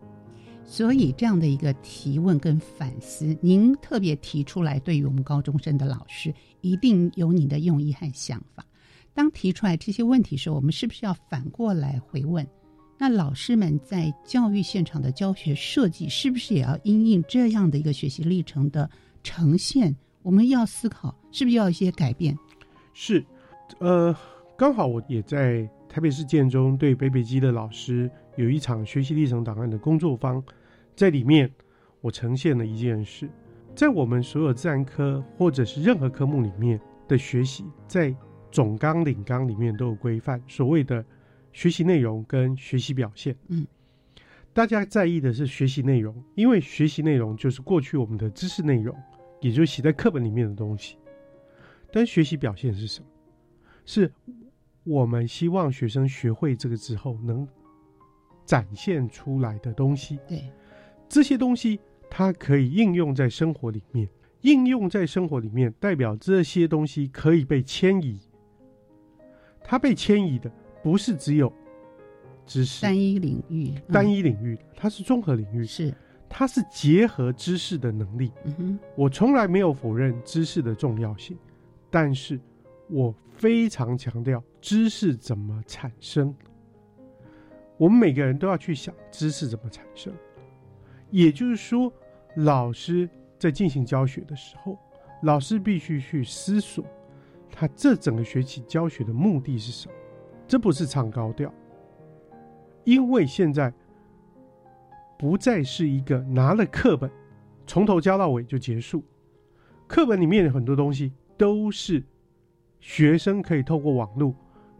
[0.64, 8.64] 所以这样的一个提问跟反思，您特别提出来，对于我们高中生的老师，一定有你的用意和想法。
[9.14, 12.46] 当提出来这些问题时候，我们是不是要反过来回问？
[12.98, 18.88] 那老师们在教育现场的教学设计，是不是也要因应这样的一个学习历程的
[19.22, 19.94] 呈现？
[20.22, 22.36] 我们要思考，是不是要一些改变？
[22.94, 23.24] 是，
[23.78, 24.16] 呃，
[24.56, 30.42] 刚好我也在台北市建中对北北基的老师有一场学习历程档案的工作坊，
[30.94, 31.50] 在里面
[32.00, 33.28] 我呈现了一件事，
[33.74, 38.14] 在我们所有自然科或者是任何科目里面的学习，在
[38.52, 41.04] 总纲领纲里面都有规范，所谓的。
[41.52, 43.66] 学习内容跟学习表现，嗯，
[44.52, 48.94] 大家在意的是学习内容，因为学习内容就是过去我们的知识内容，
[49.40, 50.98] 也就是写在课本里面的东西。
[51.90, 53.06] 但学习表现是什么？
[53.86, 54.12] 是
[54.84, 57.48] 我们希望学生学会这个之后能
[58.46, 60.18] 展现出来的东西。
[60.26, 60.44] 对，
[61.08, 61.78] 这些东西
[62.08, 64.08] 它可以应用在生活里面，
[64.40, 68.18] 应用在生活里面代表这些东西可以被迁移，
[69.62, 70.50] 它被迁移的。
[70.82, 71.52] 不是只有
[72.46, 75.92] 知识单一领域，单一领域，它是综合领域，是
[76.28, 78.30] 它是结合知识的能力。
[78.44, 81.36] 嗯哼，我从来没有否认知识的重要性，
[81.90, 82.38] 但是
[82.88, 86.32] 我非常强调知识怎么产生。
[87.78, 90.12] 我们每个人都要去想知识怎么产生，
[91.10, 91.92] 也就是说，
[92.36, 93.08] 老师
[93.38, 94.78] 在进行教学的时候，
[95.22, 96.84] 老师必须去思索，
[97.50, 99.94] 他这整个学期教学的目的是什么。
[100.48, 101.52] 这不是唱高调，
[102.84, 103.72] 因为现在
[105.18, 107.10] 不再是一个拿了课本
[107.66, 109.02] 从头教到尾就结束。
[109.86, 112.02] 课本里面的很多东西都是
[112.80, 114.34] 学生可以透过网络，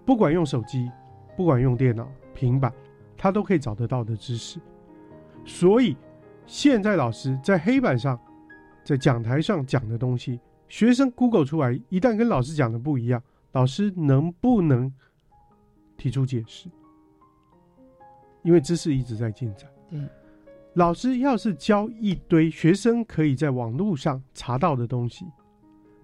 [0.04, 0.90] 不管用手机，
[1.36, 2.72] 不管用电脑、平板，
[3.16, 4.60] 他都可以找得到的知识。
[5.44, 5.96] 所以
[6.46, 8.18] 现在老师在黑板上、
[8.84, 14.92] 在讲台上讲的东西，学生 Google 出来，一旦跟老师讲的不一样，老师能不能？
[15.98, 16.68] 提出解释，
[18.42, 19.66] 因为知识一直在进展。
[19.88, 19.98] 对，
[20.74, 25.24] 老师要是教一堆学生可以在网络上查到的东西，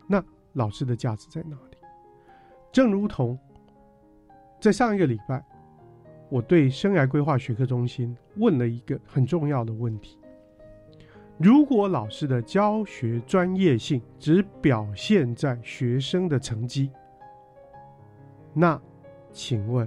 [0.07, 1.77] 那老师的价值在哪里？
[2.73, 3.39] 正如同
[4.63, 5.45] 在上一个礼拜，
[6.33, 10.19] 我对生涯规划学科中心问了一个很重要的问题：
[11.37, 16.91] 如果老师的教学专业性只表现在学生的成绩，
[18.55, 18.81] 那？
[19.31, 19.87] 请问，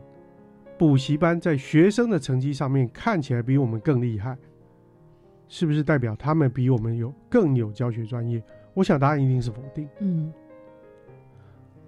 [0.77, 4.37] 补习班在学生的成绩上面看起来比我们更厉害，
[5.47, 8.39] 是不是代表他们比我们有更有教学专业？
[8.75, 9.89] 我想答案一定是否定。
[9.99, 10.31] 嗯，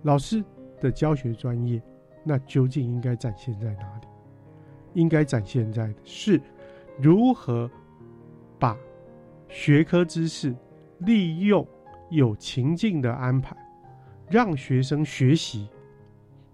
[0.02, 0.44] 老师
[0.82, 1.80] 的教学专业，
[2.24, 4.08] 那究竟应该展现在哪里？
[4.98, 6.42] 应该展现在的是
[7.00, 7.70] 如何
[8.58, 8.76] 把
[9.48, 10.56] 学科知识
[11.02, 11.66] 利用
[12.10, 13.56] 有情境的安排，
[14.28, 15.70] 让学生学习。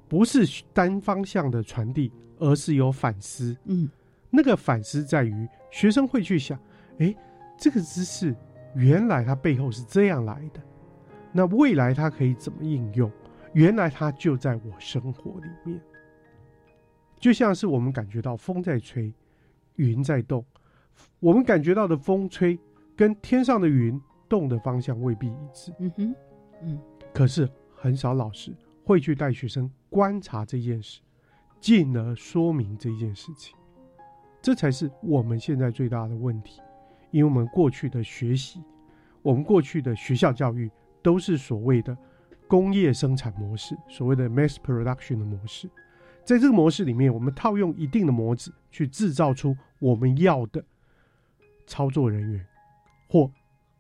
[0.10, 3.56] 不是单方向的传递，而是有反思。
[3.64, 3.90] 嗯，
[4.30, 6.60] 那个反思在于学生会去想，
[7.00, 7.16] 哎，
[7.58, 8.36] 这个知识
[8.76, 10.60] 原来它背后是这样来的，
[11.32, 13.10] 那未来它可以怎么应用？
[13.54, 15.82] 原来它就在我生活里面，
[17.24, 19.10] 就像是我们感觉到风在吹，
[19.78, 20.44] 云在动，
[21.22, 22.60] 我们感觉到的风吹
[22.98, 23.98] 跟天上的云
[24.28, 25.74] 动的方向未必一致。
[25.80, 26.16] 嗯哼，
[26.64, 26.82] 嗯，
[27.14, 28.54] 可是很少老师
[28.84, 31.00] 会去带学生观察这件事，
[31.62, 33.56] 进而说明这件事情，
[34.42, 36.60] 这才是我们现在最大的问题，
[37.12, 38.62] 因为我们过去的学习，
[39.22, 40.70] 我们过去的学校教育
[41.02, 41.98] 都是所谓的。
[42.46, 45.68] 工业生产模式，所谓的 mass production 的模式，
[46.26, 50.64] 在这个模式里面，我们套用一定的模子去制造出我们要的
[51.68, 52.46] 操作人员
[53.10, 53.30] 或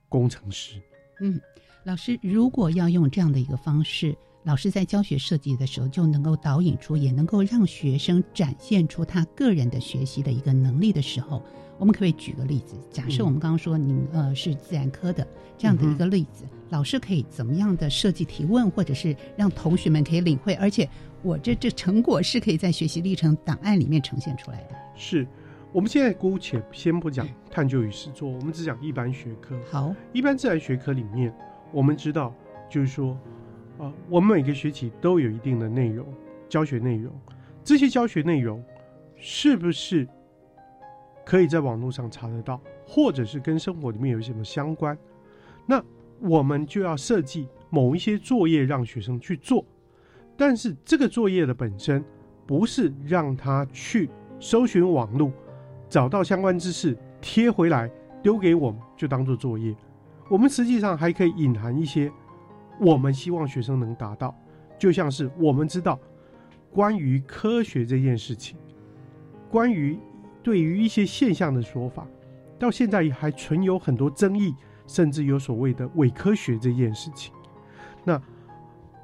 [0.10, 0.82] 工程师。
[1.22, 1.40] 嗯，
[1.84, 11.42] 老师如果要用这样的一个方式，老师在教学设计的时候就能够导引出，也能够让学生展现出他个人的学习的一个能力的时候。
[11.80, 12.76] 我们可不可以举个例子？
[12.92, 15.28] 假设我们刚刚说您呃是自然科的
[15.58, 20.54] 这样的一个例子，老师可以怎么样的设计提问，或者是让同学们可以领会？
[20.54, 20.88] 而且
[21.24, 24.76] 我这这成果是可以在学习历程档案里面呈现出来的。
[24.96, 25.28] 是，
[25.74, 29.60] 我们现在姑且先不讲探究与实作，我们只讲一般学科。
[29.70, 31.34] 好，一般自然学科里面，
[31.72, 32.34] 我们知道
[32.70, 33.18] 就是说，
[33.80, 36.06] 啊，我们每个学期都有一定的内容，
[36.48, 37.12] 教学内容，
[37.64, 38.64] 这些教学内容
[39.18, 40.08] 是不是？
[41.26, 44.98] 可以在网络上查得到，或者是跟生活里面有什么相关，
[45.66, 45.82] 那
[46.20, 49.64] 我们就要设计某一些作业让学生去做。
[50.36, 52.04] 但是这个作业的本身
[52.46, 55.32] 不是让他去搜寻网络，
[55.88, 57.90] 找到相关知识贴回来
[58.22, 59.74] 丢给我们就当做作业。
[60.28, 62.12] 我们实际上还可以隐含一些
[62.80, 64.36] 我们希望学生能达到，
[64.78, 66.00] 就像是我们知道
[66.72, 68.58] 关于科学这件事情，
[69.50, 69.98] 关于。
[70.44, 72.06] 对于一些现象的说法，
[72.60, 74.54] 到现在还存有很多争议，
[74.86, 77.34] 甚至有所谓的伪科学这件事情。
[78.04, 78.22] 那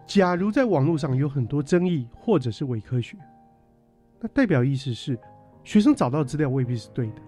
[0.05, 3.17] 假如在网络上有很多争议或者是伪科学，
[4.19, 5.17] 那代表意思是
[5.63, 7.21] 学生找到资料未必是对的。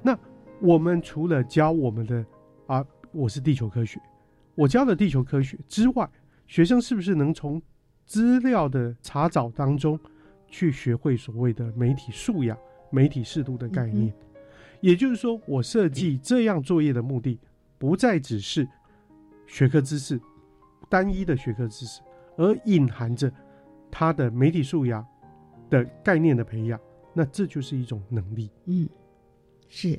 [0.00, 0.18] 那
[0.58, 2.24] 我们除了教我们的
[2.68, 4.00] 啊，我是地球科学，
[4.54, 6.08] 我教的地球科学之外，
[6.46, 7.60] 学生是不是能从
[8.04, 9.98] 资料的查找当中
[10.48, 12.56] 去学会所谓的媒体素养？
[12.94, 14.12] 媒体适度的概念，
[14.82, 17.40] 也就是说，我设计这样作业的目的，
[17.78, 18.68] 不再只是
[19.46, 20.20] 学科知识
[20.90, 22.02] 单一的学科知识，
[22.36, 23.32] 而隐含着
[23.90, 25.02] 他的媒体素养
[25.70, 26.78] 的概念的培养。
[27.14, 28.50] 那这就是一种能力。
[28.66, 28.86] 嗯，
[29.74, 29.98] 是。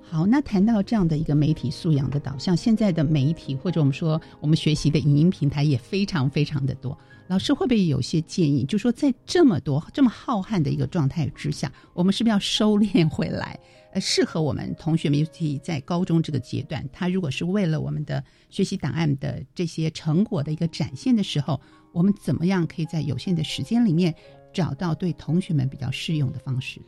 [0.00, 6.98] 好，那谈到这样的一个媒体素养的导向，现在的媒体或者我们说我们学习的影音平台也非常非常的多。
[7.28, 8.64] 老师会不会有些建议？
[8.64, 13.58] 就说在这么多这么浩瀚的一个状态之下，我们是不是要收敛回来？
[13.94, 21.58] 呃，适合我们同学们，尤其在高中这个阶段，他如果是为了我们的学习档案的这些成果的一个展现的时候，
[21.92, 24.14] 我们怎么样可以在有限的时间里面
[24.52, 26.80] 找到对同学们比较适用的方式？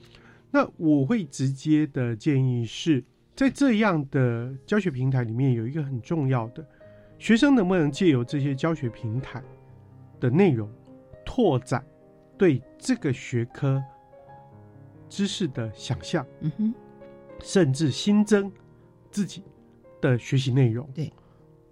[0.55, 3.03] 那我会直接的建议是
[3.35, 6.65] 在这样的教学平台里面有一个很重要的，
[7.19, 9.43] 学生能不能借由这些教学平台？
[10.21, 10.71] 的内容
[11.25, 11.85] 拓展
[12.39, 13.83] 对这个学科
[15.09, 16.75] 知识的想象，嗯哼，
[17.41, 18.51] 甚至新增
[19.11, 19.43] 自己
[20.01, 21.13] 的学习内容，对，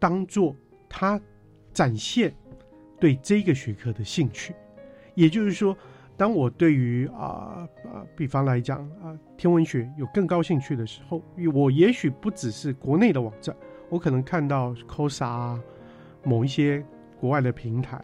[0.01, 0.57] 当做
[0.89, 1.20] 他
[1.72, 2.35] 展现
[2.99, 4.53] 对这个学科的兴趣。
[5.14, 5.76] 也就是说，
[6.22, 11.20] 当我对于啊啊，比方来讲啊，天文学有更高兴趣的时候，
[11.52, 13.52] 我也许不只是国内的网站，
[13.88, 15.60] 我可能看到 COSA 啊，
[16.22, 16.86] 某一些
[17.18, 18.00] 国外的平台。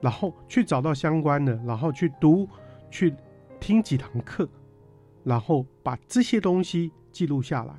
[0.00, 2.48] 然后去找到相关的，然后去读，
[2.90, 3.14] 去
[3.60, 4.48] 听几堂课，
[5.22, 7.74] 然后把这些东西记录下来，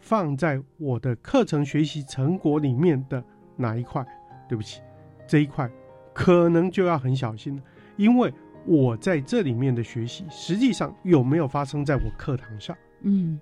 [0.00, 3.22] 放在我的课程学习成果里面的
[3.54, 4.04] 哪一块？
[4.48, 4.80] 对不起，
[5.28, 5.70] 这一块
[6.12, 7.62] 可能就要很小心了，
[7.96, 8.34] 因为
[8.68, 12.76] 我在这里面的学习，实际上有没有发生在我课堂上？
[13.02, 13.40] 嗯。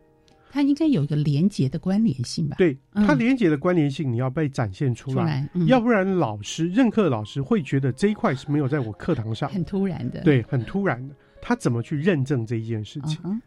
[0.48, 2.56] 它应该有一个连结的关联性吧？
[2.56, 10.22] 对，它连结的关联性你要被展现出来，要不然老师任课老师会觉得这一块是没有在我课堂上，很突然的。
[10.22, 13.42] 对，很突然的，他怎么去认证这一件事情？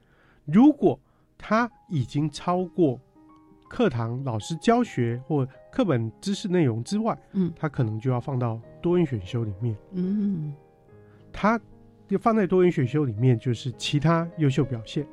[0.46, 1.00] 如果
[1.36, 3.00] 他已经超过
[3.68, 9.76] 课堂老师教学或课本知识内容之外，嗯，他可能就要放到多元选修里面。
[9.94, 10.54] 嗯，
[11.32, 11.64] 他就
[12.18, 15.06] 放在多元选修里面，就是其他优秀表现。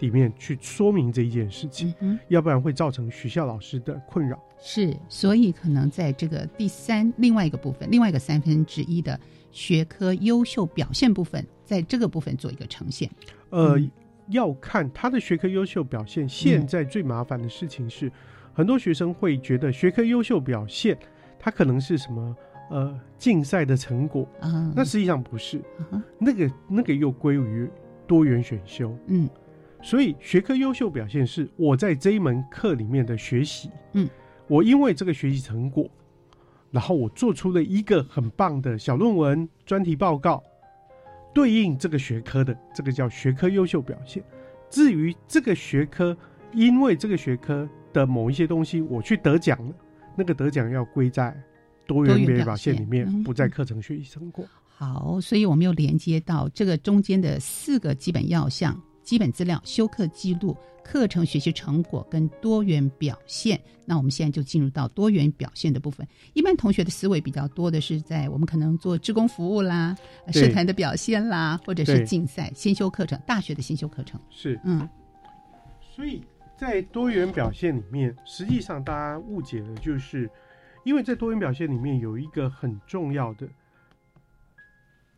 [0.00, 1.94] 里面去说明这一件事情，
[2.26, 4.36] 要不然会造成学校老师的困扰。
[4.58, 9.18] 是，所以可能在这个第三另外一个部分，另外一个三分之一的
[9.52, 13.08] 学科优秀表现部分，在这个部分做一个呈现。
[13.50, 13.78] 呃，
[14.26, 16.28] 要看他的学科优秀表现。
[16.28, 18.10] 现在最麻烦的事情是，
[18.52, 20.98] 很多学生会觉得学科优秀表现，
[21.38, 22.36] 他可能是什么
[22.70, 24.72] 呃竞赛的成果啊？
[24.74, 25.60] 那实际上不是，
[26.18, 27.68] 那个那个又归于
[28.06, 28.96] 多元选修。
[29.06, 29.28] 嗯，
[29.82, 33.70] 所以学科优秀表现是我在这一门课里面的学习。
[33.92, 34.08] 嗯，
[34.46, 35.88] 我因为这个学习成果，
[36.70, 40.42] 然后我做出了一个很棒的小论文、专题报告。
[41.34, 44.22] 对应这个学科的，这个叫学科优秀表现。
[44.68, 46.14] 至于这个学科，
[46.52, 49.74] 因为这个学科的某一些东西我去得奖了，
[50.14, 51.34] 那个得奖要归在
[51.86, 54.44] 多元表现里面，不在课程学习成果。
[54.76, 60.56] 好，所以我们又连接到这个中间的四个基本要项：基本资料、修课记录。
[60.84, 66.04] 课程学习成果跟多元表现，那我们现在就进入到多元表现的部分。
[66.34, 69.96] 一般同学的思维比较多的是在我们可能做职工服务啦、
[70.32, 74.20] 社团的表现啦，或者是竞赛、先修课程、大学的先修课程。
[74.28, 74.86] 是，嗯。
[75.94, 76.20] 所以
[76.56, 80.28] 在多元表现里面，实际上大家误解的就是，
[80.84, 83.48] 因为在多元表现里面有一个很重要的，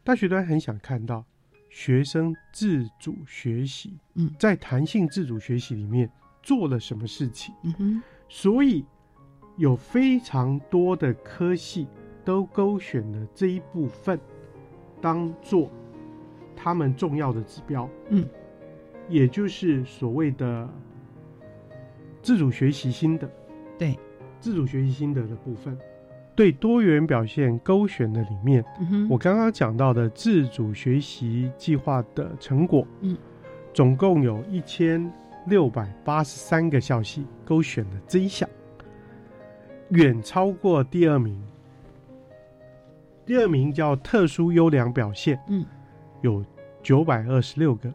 [0.03, 1.25] 大学端很想看到。
[1.71, 6.09] 学生自主学习，嗯，在弹性自主学习里面
[6.41, 7.53] 做了什么事情？
[7.65, 8.85] 嗯哼，所以
[9.57, 11.89] 有非常多的科系
[12.25, 14.21] 都勾选了这一部分，
[15.01, 15.69] 当做
[16.55, 18.25] 他们重要的指标，嗯，
[19.09, 20.73] 也就是所谓的
[22.23, 23.29] 自主学习心的，
[23.77, 23.99] 对，
[24.45, 25.75] 自主学习心得的部分。
[26.35, 28.63] 对多元表现勾选的里面，
[29.09, 33.17] 我刚刚讲到的自主学习计划的成果，嗯，
[33.73, 35.11] 总共有一千
[35.47, 38.47] 六百八十三个校系勾选的这一项，
[39.89, 41.43] 远超过第二名。
[43.25, 45.65] 第二名叫特殊优良表现，嗯，
[46.21, 46.45] 有
[46.83, 47.91] 九百二十六个，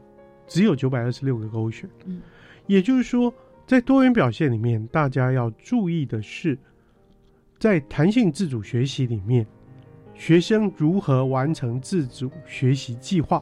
[0.47, 2.19] 只有九百二十六个勾选，嗯，
[2.65, 3.31] 也就是说，
[3.69, 6.57] 在多元表现里面，大家要注意的是。
[7.59, 9.45] 在弹性自主学习里面，
[10.15, 13.39] 学生如何完成自主学习计划，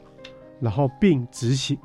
[0.59, 1.78] 然后并执行。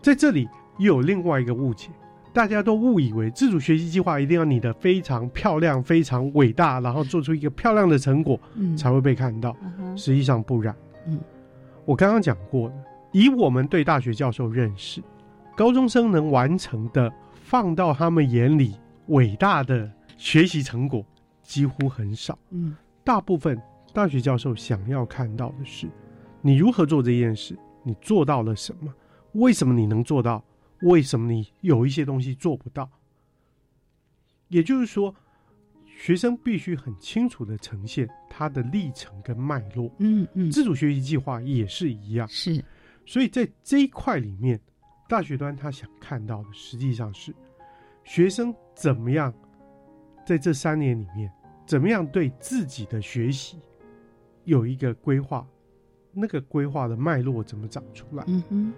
[0.00, 0.48] 在这里
[0.78, 1.88] 又有另外一个误解，
[2.32, 8.38] 大家都误以为自主学习计划一定要你的非常漂亮、非常伟大，然后做出一个漂亮的成果，
[8.76, 9.56] 才会被看到。
[9.96, 10.72] 实际上不然。
[11.06, 11.18] 嗯，
[11.84, 12.74] 我刚刚讲过的，
[13.10, 15.02] 以我们对大学教授认识，
[15.56, 18.76] 高中生能完成的，放到他们眼里
[19.08, 19.90] 伟大的。
[20.18, 21.04] 学习成果
[21.42, 23.60] 几乎很少，嗯，大部分
[23.92, 25.90] 大学教授想要看到的是，
[26.40, 28.94] 你如何做这件事，你做到了什么，
[29.32, 30.44] 为什么你能做到，
[30.82, 32.88] 为什么你有一些东西做不到。
[34.46, 35.12] 也就是说，
[35.86, 42.64] 学生必须很清楚的呈现他的历程跟脉络，嗯嗯，自主学习计划也是一样，是，
[43.06, 44.60] 所以在这一块里面，
[45.12, 47.34] 大学端他想看到的实际上是
[48.02, 49.30] 学生怎么样。
[50.24, 51.30] 在这三年里面，
[51.66, 53.60] 怎么样对自己的学习
[54.44, 55.46] 有一个规划？
[56.12, 58.24] 那个规划的脉络怎么长出来？
[58.26, 58.72] 嗯哼，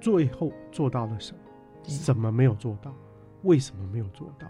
[0.00, 1.38] 最后做到了什么？
[1.84, 2.92] 什么没有做到？
[3.44, 4.48] 为什么没有做到？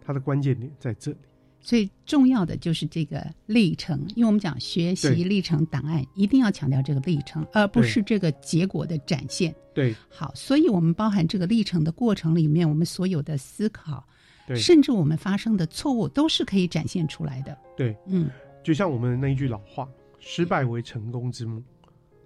[0.00, 1.18] 它的关键点在这里。
[1.64, 9.52] 最重要的就是这个历程，因为我们讲学习历程档案，一定要强调这个历程，而不是这个结果的展现。
[9.74, 14.06] 对，好，所以我们包含这个历程的过程里面，我们所有的思考。
[14.54, 17.56] 甚至我们发生的错误都是可以展现出来的。
[17.74, 18.28] 对，嗯，
[18.62, 19.88] 就像我们那一句老话
[20.20, 21.62] ：“失败为成功之母。”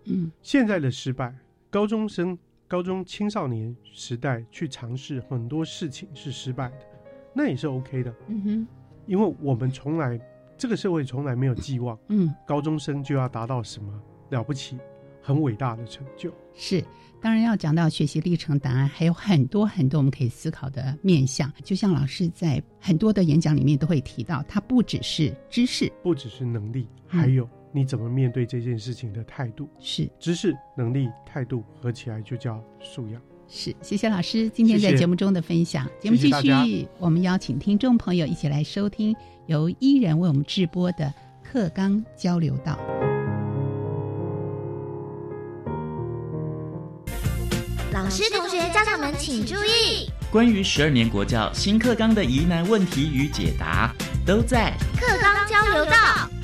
[0.03, 1.33] 嗯，现在的失败，
[1.71, 2.37] 高中生、
[2.67, 6.81] 高中青少年时代去尝试很多事情是失败的，
[7.33, 8.13] 那也是 OK 的。
[8.27, 8.67] 嗯哼，
[9.09, 10.21] 因为我们从来
[10.57, 13.93] 这个社会从来没有寄望，嗯，高中生就要达到什么
[14.31, 14.79] 了不起、
[15.21, 16.33] 很伟大的成就。
[16.55, 16.85] 是。
[17.21, 21.53] 当然要讲到学习历程档案，还有很多很多我们可以思考的面向。
[21.65, 29.69] 就像老师在很多的演讲里面都会提到，它不只是知识，不只是能力，还有你怎么面对这件事情的态度。
[29.81, 33.21] 是知识、能力、态度合起来就叫素养。
[33.51, 35.89] 是，谢谢老师今天在节目中的分享。
[35.99, 42.79] 节目继续，我们邀请听众朋友一起来收听由伊人为我们直播的课纲交流道。
[47.91, 50.11] 老师、同学、家长们请注意！
[50.31, 53.95] 关于十二年国教新课纲的疑难问题与解答，
[54.27, 56.38] 都在课纲交流道。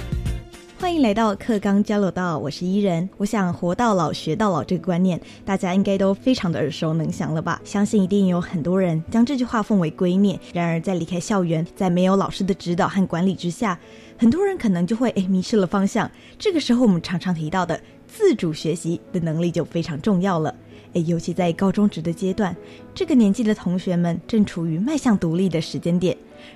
[0.85, 3.09] 欢迎来到课纲交流道，我是伊人。
[3.17, 7.59] 我想活到老学到老这个观念，大家应该都非常的耳熟能详了吧？
[7.65, 10.39] 相信一定有很多人将这句话奉为圭臬。
[10.53, 13.81] 然而，在离开校园，在没有老师的指导和管理之下，
[14.19, 16.09] 很多人可能就会诶迷失了方向。
[16.39, 20.55] 这个时候，我们常常提到的自主学习的能力就非常重要了。
[20.93, 22.55] 诶，尤其在高中职的阶段，
[22.95, 26.15] 这个年纪的同学们正处于迈向独立的时间点。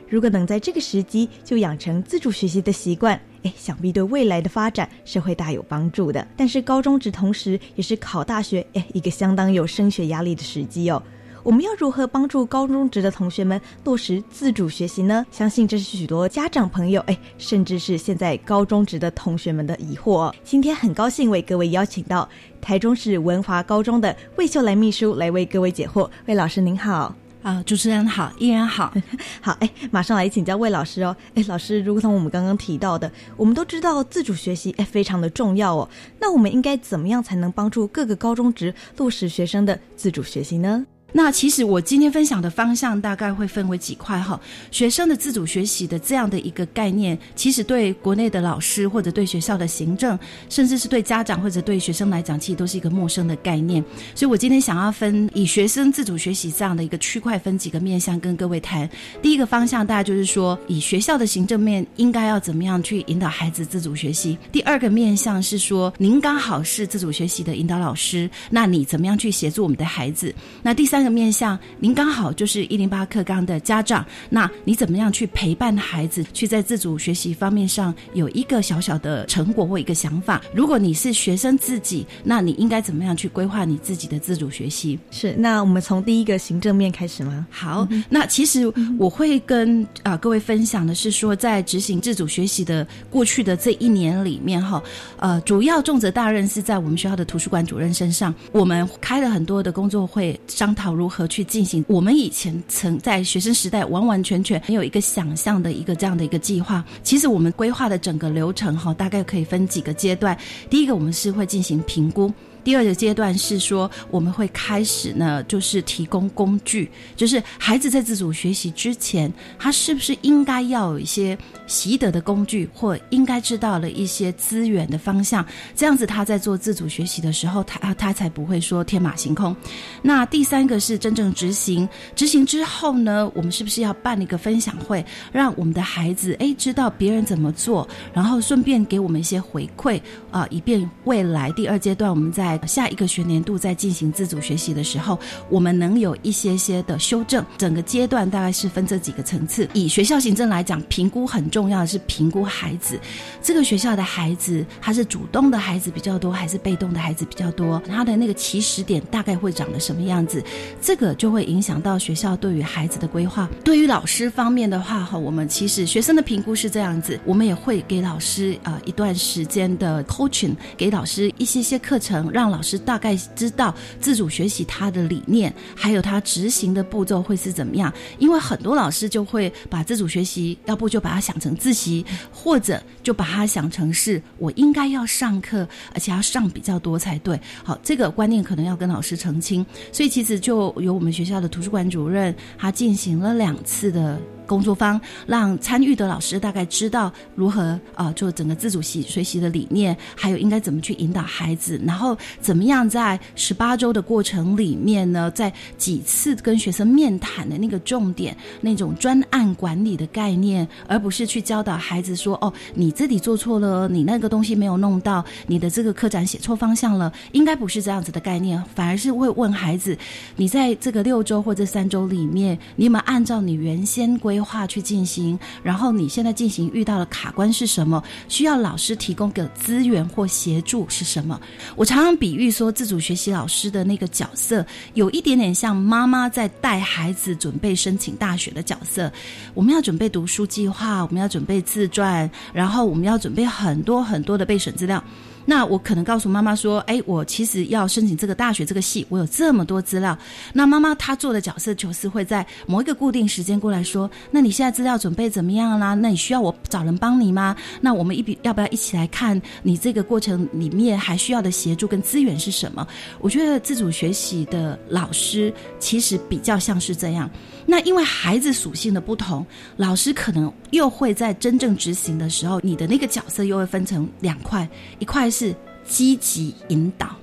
[0.09, 6.27] 如果能在这个时机就养成自主学习的习惯，哎，想必对未来的发展是会大有帮助的。
[6.37, 11.03] 但是高中职同时也是考大学，哎，一个相当有升学压力的时机哦。
[11.45, 15.25] 我们要如何帮助高中职的同学们落实自主学习呢？
[15.31, 20.19] 相信这是许多家长朋友，哎，甚至是现在高中职的同学们的疑惑。
[20.19, 22.29] 哦今天很高兴为各位邀请到
[22.61, 26.11] 台中市文华高中的魏秀兰秘书来为各位解惑。
[26.27, 27.15] 魏老师您好。
[27.43, 28.93] 啊，主持人好，依然好，
[29.41, 35.89] 好，哎，马上来请教魏老师哦，哎，老师，如同我们刚刚提到的，我们都知道自主学习哎非常的重要哦，
[36.21, 40.85] 那我们应该怎么样才能帮助各个高中职落实学生的自主学习呢？
[41.11, 44.39] 那其实我今天分享的方向大概会分为几块哈，
[44.71, 50.19] 学生的自主学习的这样的一个概念，其实对国内的老师或者对学校的行政，
[50.51, 53.83] 甚至是对家长或者对学生来讲，其实都是一个陌生的概念。
[54.15, 58.87] 所以我今天想要分以学生自主学习这样的一个区块，分几个面向跟各位谈。
[59.23, 64.37] 第一个方向，大家就是说，以学校的行政面应该要怎么样去引导孩子自主学习。
[64.53, 70.35] 第二个面向是说，您刚好是自主学习的引导老师，那你怎么样去协助我们的孩子？
[70.63, 70.98] 那第三。
[70.99, 80.43] 三个面向，您刚好就是一零八课纲的家长，那你怎么样去陪伴孩子，去在自主学习方面上有一个小小的成果或一个想法？
[80.53, 84.99] 如果你是学生自己，那你应该怎么样去规划你自己的自主学习？
[85.13, 87.47] 是，那我们从第一个行政面开始吗？
[87.49, 88.67] 好，那其实
[88.99, 94.83] 我会跟啊各位分享的是说，在执行自主学习的过去的这一年里面，哈，
[95.19, 100.88] 呃，主要重责大任是在我们学校的图书馆主任身上，我们开了很多的工作会商讨。
[100.95, 101.85] 如何去进行？
[101.89, 106.85] 我们以前曾在学生时代完完全全没有一个想象的一个这样的一个计划。
[107.03, 110.37] 其实我们规划的整个流程哈，大概可以分几个阶段。
[110.69, 112.33] 第一个，我们是会进行评估。
[112.65, 125.47] 第二个阶段是说，我们会开始呢，就是提供工具，就是孩子在自主学习之前，他是不是应该要有一些习得的工具，或应该知道了一些资源的方向，
[125.77, 129.55] 这样子他在做自主学习的时候，他他才不会说天马行空。
[130.03, 140.01] 那第三个是真正执行，执行之后呢，我们是不是要办一个分享会，让我们的孩子哎知道别人怎么做，然后顺便给我们一些回馈
[140.31, 145.19] 啊，以便未来第二阶段我们在下一个学年度在进行自主学习的时候，
[145.51, 147.45] 我们能有一些些的修正。
[147.57, 149.69] 整个阶段大概是分这几个层次。
[149.75, 153.01] 以学校行政来讲，评估很重重要的是评估孩子，
[153.43, 157.83] 这个学校的孩子他是主动的孩子比较多，还是被动的孩子比较多？
[157.89, 160.41] 他的那个起始点大概会长得什么样子？
[160.81, 163.51] 这个就会影响到学校对于孩子的规划。
[163.65, 172.31] 对于老师方面的话，哈，我们其实学生的评估是这样子，我们也会给老师呃一段时间的 coaching，给老师一些些课程。
[172.33, 177.93] 让老师大概知道自主学习他的理念，还有他执行的步骤会是怎么样。
[178.19, 187.41] 因为很多老师就会把自主学习，要不就把它想成自习，或者就把它想成是我应该要上课，而且要上比较多才对。
[187.63, 189.65] 好，这个观念可能要跟老师澄清。
[189.93, 194.21] 所以其实就由我们学校的图书馆主任，他进行了两次的。
[194.49, 219.97] 工作方让参与的老师大概知道如何啊做整个自主习学习的理念，还有应该怎么去引导孩子，然后怎么样在十八周的过程里面呢，在几次跟学生面谈的那个重点，那种专案管理的概念，而不是去教导孩子说哦，你这里做错了，你那个东西没有弄到，你的这个课展写错方向了，应该不是这样子的概念，反而是会问孩子，
[220.37, 228.01] 你在这个六周或者三周里面，你有没有按照你原先规规划去进行，然后你现在进行遇到的卡关是什么？
[228.29, 231.41] 需要老师提供的资源或协助是什么？
[231.75, 234.65] 我常常比喻说，自主学习老师的那个角色，
[234.95, 239.13] 有一点点像妈妈在带孩子准备申请大学的角色。
[239.55, 245.03] 我们要准备读书计划，我们要准备自传，然后我们要准备很多很多的备审资料。
[245.51, 250.17] 那我可能告诉妈妈说：“哎，我其实要申请这个大学这个系，我有这么多资料。”
[250.53, 255.95] 那妈妈她做的角色就是会在某一个固定时间过来说：“那你现在资料准备怎么样啦？
[255.95, 257.57] 那你需要我找人帮你吗？
[257.81, 262.87] 那我们一比要不要一起来看你这个过程里面还需要的协助跟资源是什么？
[263.19, 267.31] 我觉得自主学习的老师其实比较像是这样。
[267.71, 269.45] 那因为孩子属性的不同，
[269.77, 274.67] 老师可能又会在真正执行的时候，你的那个角色又会分成两块，
[274.99, 275.55] 一块是
[275.87, 277.15] 积极引导，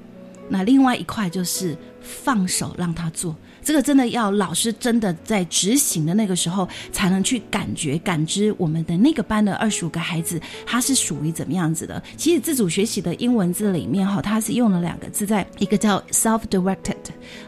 [0.47, 3.35] 那另外一块就是放手让他做。
[3.63, 11.99] 这个真的要老师真的在执行的那个时候，才能去感觉、感知我们的那个班的二十五个孩子，他是属于怎么样子的。
[12.15, 16.93] 其实自主学习的英文字里面哈，它是用了两个字，在一个叫 self-directed，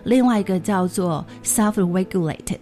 [0.06, 2.58] 另外一个叫做 self-regulated。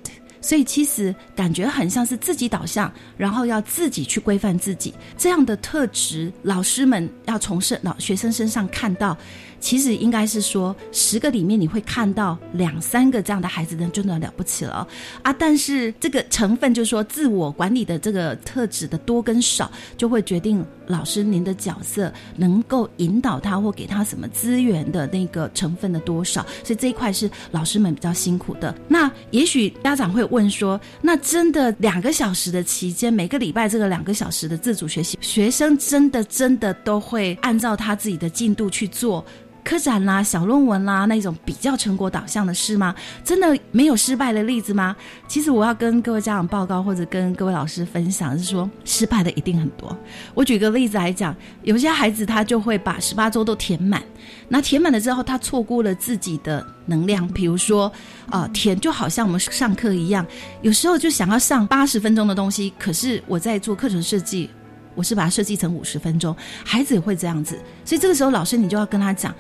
[0.46, 9.18] 所以其实感觉很像是自己导向，然后要自己去规范自己这样的特质，老师们要从生老学生身上看到。
[9.62, 14.88] 其实应该是说，十个里面你会看到两三个这样的孩子，那真的了不起了
[15.24, 15.34] 啊！
[15.34, 26.46] 但是这个成分就是说，自我管理的这个特质的多跟少，就会决定老师您的角色能够引导他或给他什么资源的那个成分的多少。
[26.64, 28.76] 所以这一块是老师们比较辛苦的。
[28.88, 39.24] 那也许家长会问说，那真的两个小时的期间，每个礼拜这个两个小时的自主学习，学生真的真的都会按照他自己的进度去做？
[39.66, 42.94] 科展啦、小论文啦，那种比较成果导向的事吗？
[43.24, 44.96] 真的没有失败的例子吗？
[45.28, 49.98] 其实我要跟各位家长报告，或者跟各位老师分享，是说失败的一定很多。
[50.36, 54.04] 我举个例子来讲，有些孩子他就会把十八周都填满，
[54.48, 57.28] 那填满了之后，他错过了自己的能量。
[57.30, 57.92] 比如说，
[58.30, 60.24] 啊，填就好像我们上课一样，
[60.62, 64.48] 有时候就想要上八十分钟的东西，可是我在做课程设计，
[64.94, 67.60] 我是把它设计成五十分钟，孩子也会这样子。
[67.84, 69.34] 所以这个时候，老师你就要跟他讲。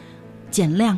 [0.55, 0.97] 减量。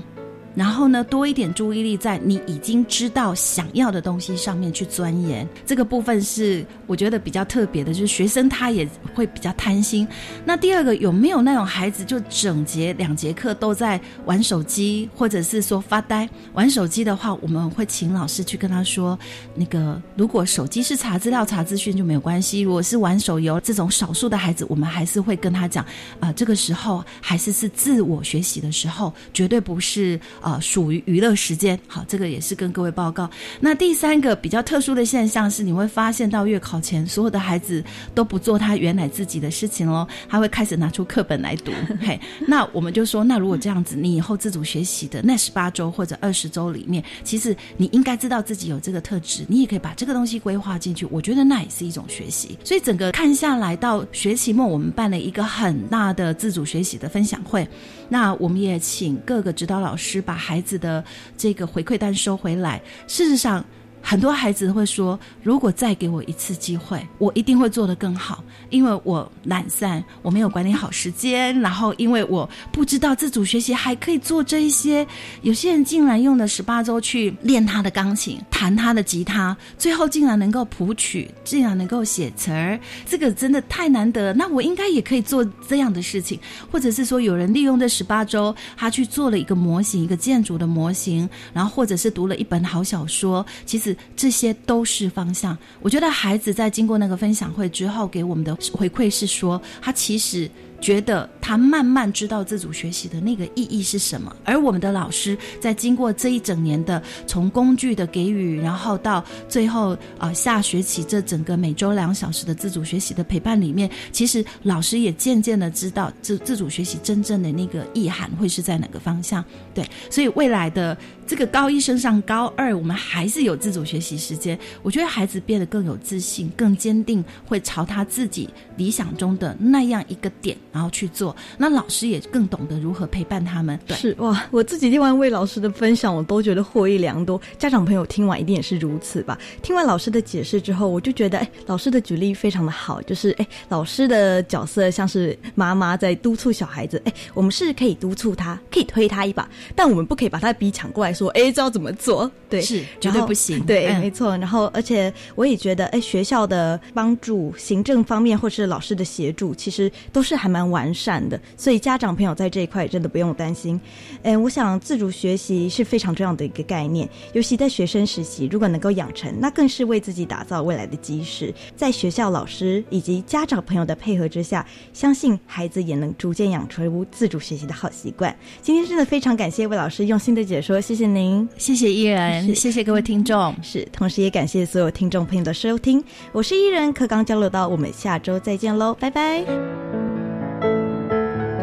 [0.58, 10.08] 然后呢，多一点注意力在你已经知道想要的东西上面去钻研，这个部分是我觉得比较特别的，就是学生他也会比较贪心。
[10.44, 16.28] 那第二个有没有那种孩子就整节两节课都在玩手机，或者是说发呆？
[16.54, 19.18] 玩手机的话，我们会请老师去跟他说，
[19.54, 25.86] 那个如果手机是查资料、查资讯就没有关系；如果是玩手游这种少数的孩子，我们还是会跟他讲，
[26.20, 30.20] 啊，这个时候还是是自我学习的时候，绝对不是。
[30.48, 33.30] 啊，属于娱乐时间，好，这个也是跟各位报告。
[33.60, 37.84] 那第三个比较特殊的现象是，你会发现到月考前，所有的孩子
[38.16, 41.74] 都不做他原来自己的事情喽，他会开始拿出课本来读。
[42.00, 42.18] 嘿，
[42.48, 51.06] 那我们就说，那如果这样子，你以后自主学习的那十八周或者二十周里面，其实你应该知道自己有这个特质，你也可以把这个东西规划进去。
[51.12, 52.58] 我觉得那也是一种学习。
[52.64, 57.68] 所以整个看下来，到学期末，我们办了一个很大的自主学习的分享会。
[58.08, 61.04] 那我们也请各个指导老师把孩子的
[61.38, 62.82] 这个回馈单收回来。
[63.08, 63.64] 事实上。
[64.10, 68.42] 很多孩子会说：“如果再给我一次机会，我一定会做得更好。
[68.70, 75.06] 因为我懒散，我没有管理好时间，然后因为我不知道自主学习还可以做这一些。
[75.42, 84.32] 有些人竟然用了十八周去练他的钢琴，弹他的吉他，最后竟然能够谱曲，竟然能够写词儿，这个真的太难得。
[84.32, 86.40] 那我应该也可以做这样的事情，
[86.72, 93.97] 或者是说，有人利用这十八周，他去做了一个模型，一个建筑的模型，然后或者是读了一本好小说，其实。
[94.16, 95.58] 这些都是方向。
[95.82, 100.50] 我觉得孩子在经过那个分享会之后，给我们的回馈是说，他其实。
[100.80, 119.44] 觉得他慢慢知道自主学习的那个意义是什么，而我们的老师在经过这一整年的从工具的给予，然后到最后啊下学期这整个每周两小时的自主学习的陪伴里面，其实老师也渐渐的知道自自主学习真正的那个意涵会是在哪个方向。
[119.74, 124.58] 对，所以未来的这个高一升上高二，我们还是有自主学习时间。
[124.84, 130.56] 我觉得孩子变得更有自信、更坚定，会朝他自己理想中的那样一个点。
[130.72, 133.80] 然后去做，那老师也更懂得如何陪伴他们。
[133.88, 137.40] 对是哇，我自己听完魏老师的分享，我都觉得获益良多。
[137.58, 139.38] 家长朋友听完一定也是如此吧？
[139.62, 152.30] 听完老师的解释之后，我就觉得，哎，老师的举例非常的好，就是哎，老师的角色像是妈妈在督促小孩子，哎，我们是可以督促他，可以推他一把，但我们不可以把他逼抢过来说，哎，知道怎么做？
[152.50, 153.66] 对，是绝对不行。
[153.66, 154.38] 对，没错。
[154.38, 160.57] 然后，而且我也觉得，哎，学校的帮助、行政方面或是老师的协助，其实都是还蛮。
[160.58, 163.80] 蛮完善的，所以家长朋友在这一块真的不用担心。
[164.24, 171.54] 嗯，我想自主学习是非常重要的一个概念，尤其在学生时期，如果能够养成，那更是为自己打造未来的基石。
[171.76, 178.36] 在学校老师以及家长朋友的配合之下，相信孩子也能逐渐养出自主学习的好习惯。
[178.62, 186.04] 今天真的非常感谢魏老师用心的解说，谢谢您，谢谢依人，谢谢各位听众，是，同时也感谢所有听众朋友的收听。
[186.32, 190.17] 我是依人，课刚交流到，我们下周再见喽，拜拜。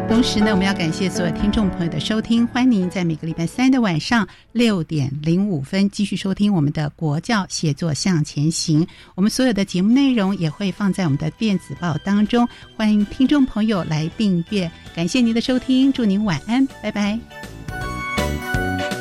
[0.07, 8.87] 同时呢，我们要感谢所有听众朋友的收听，欢迎您在每个礼拜三的晚上六点零五分继续收听我们的国教写作向前行。
[9.15, 12.47] 我们所有的节目内容也会放在我们的电子报当中，
[12.77, 14.71] 欢迎听众朋友来订阅。
[14.95, 17.19] 感谢您的收听，祝您晚安，拜拜。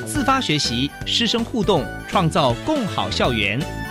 [0.06, 3.83] 自发学习，师生互动，创造共好校园。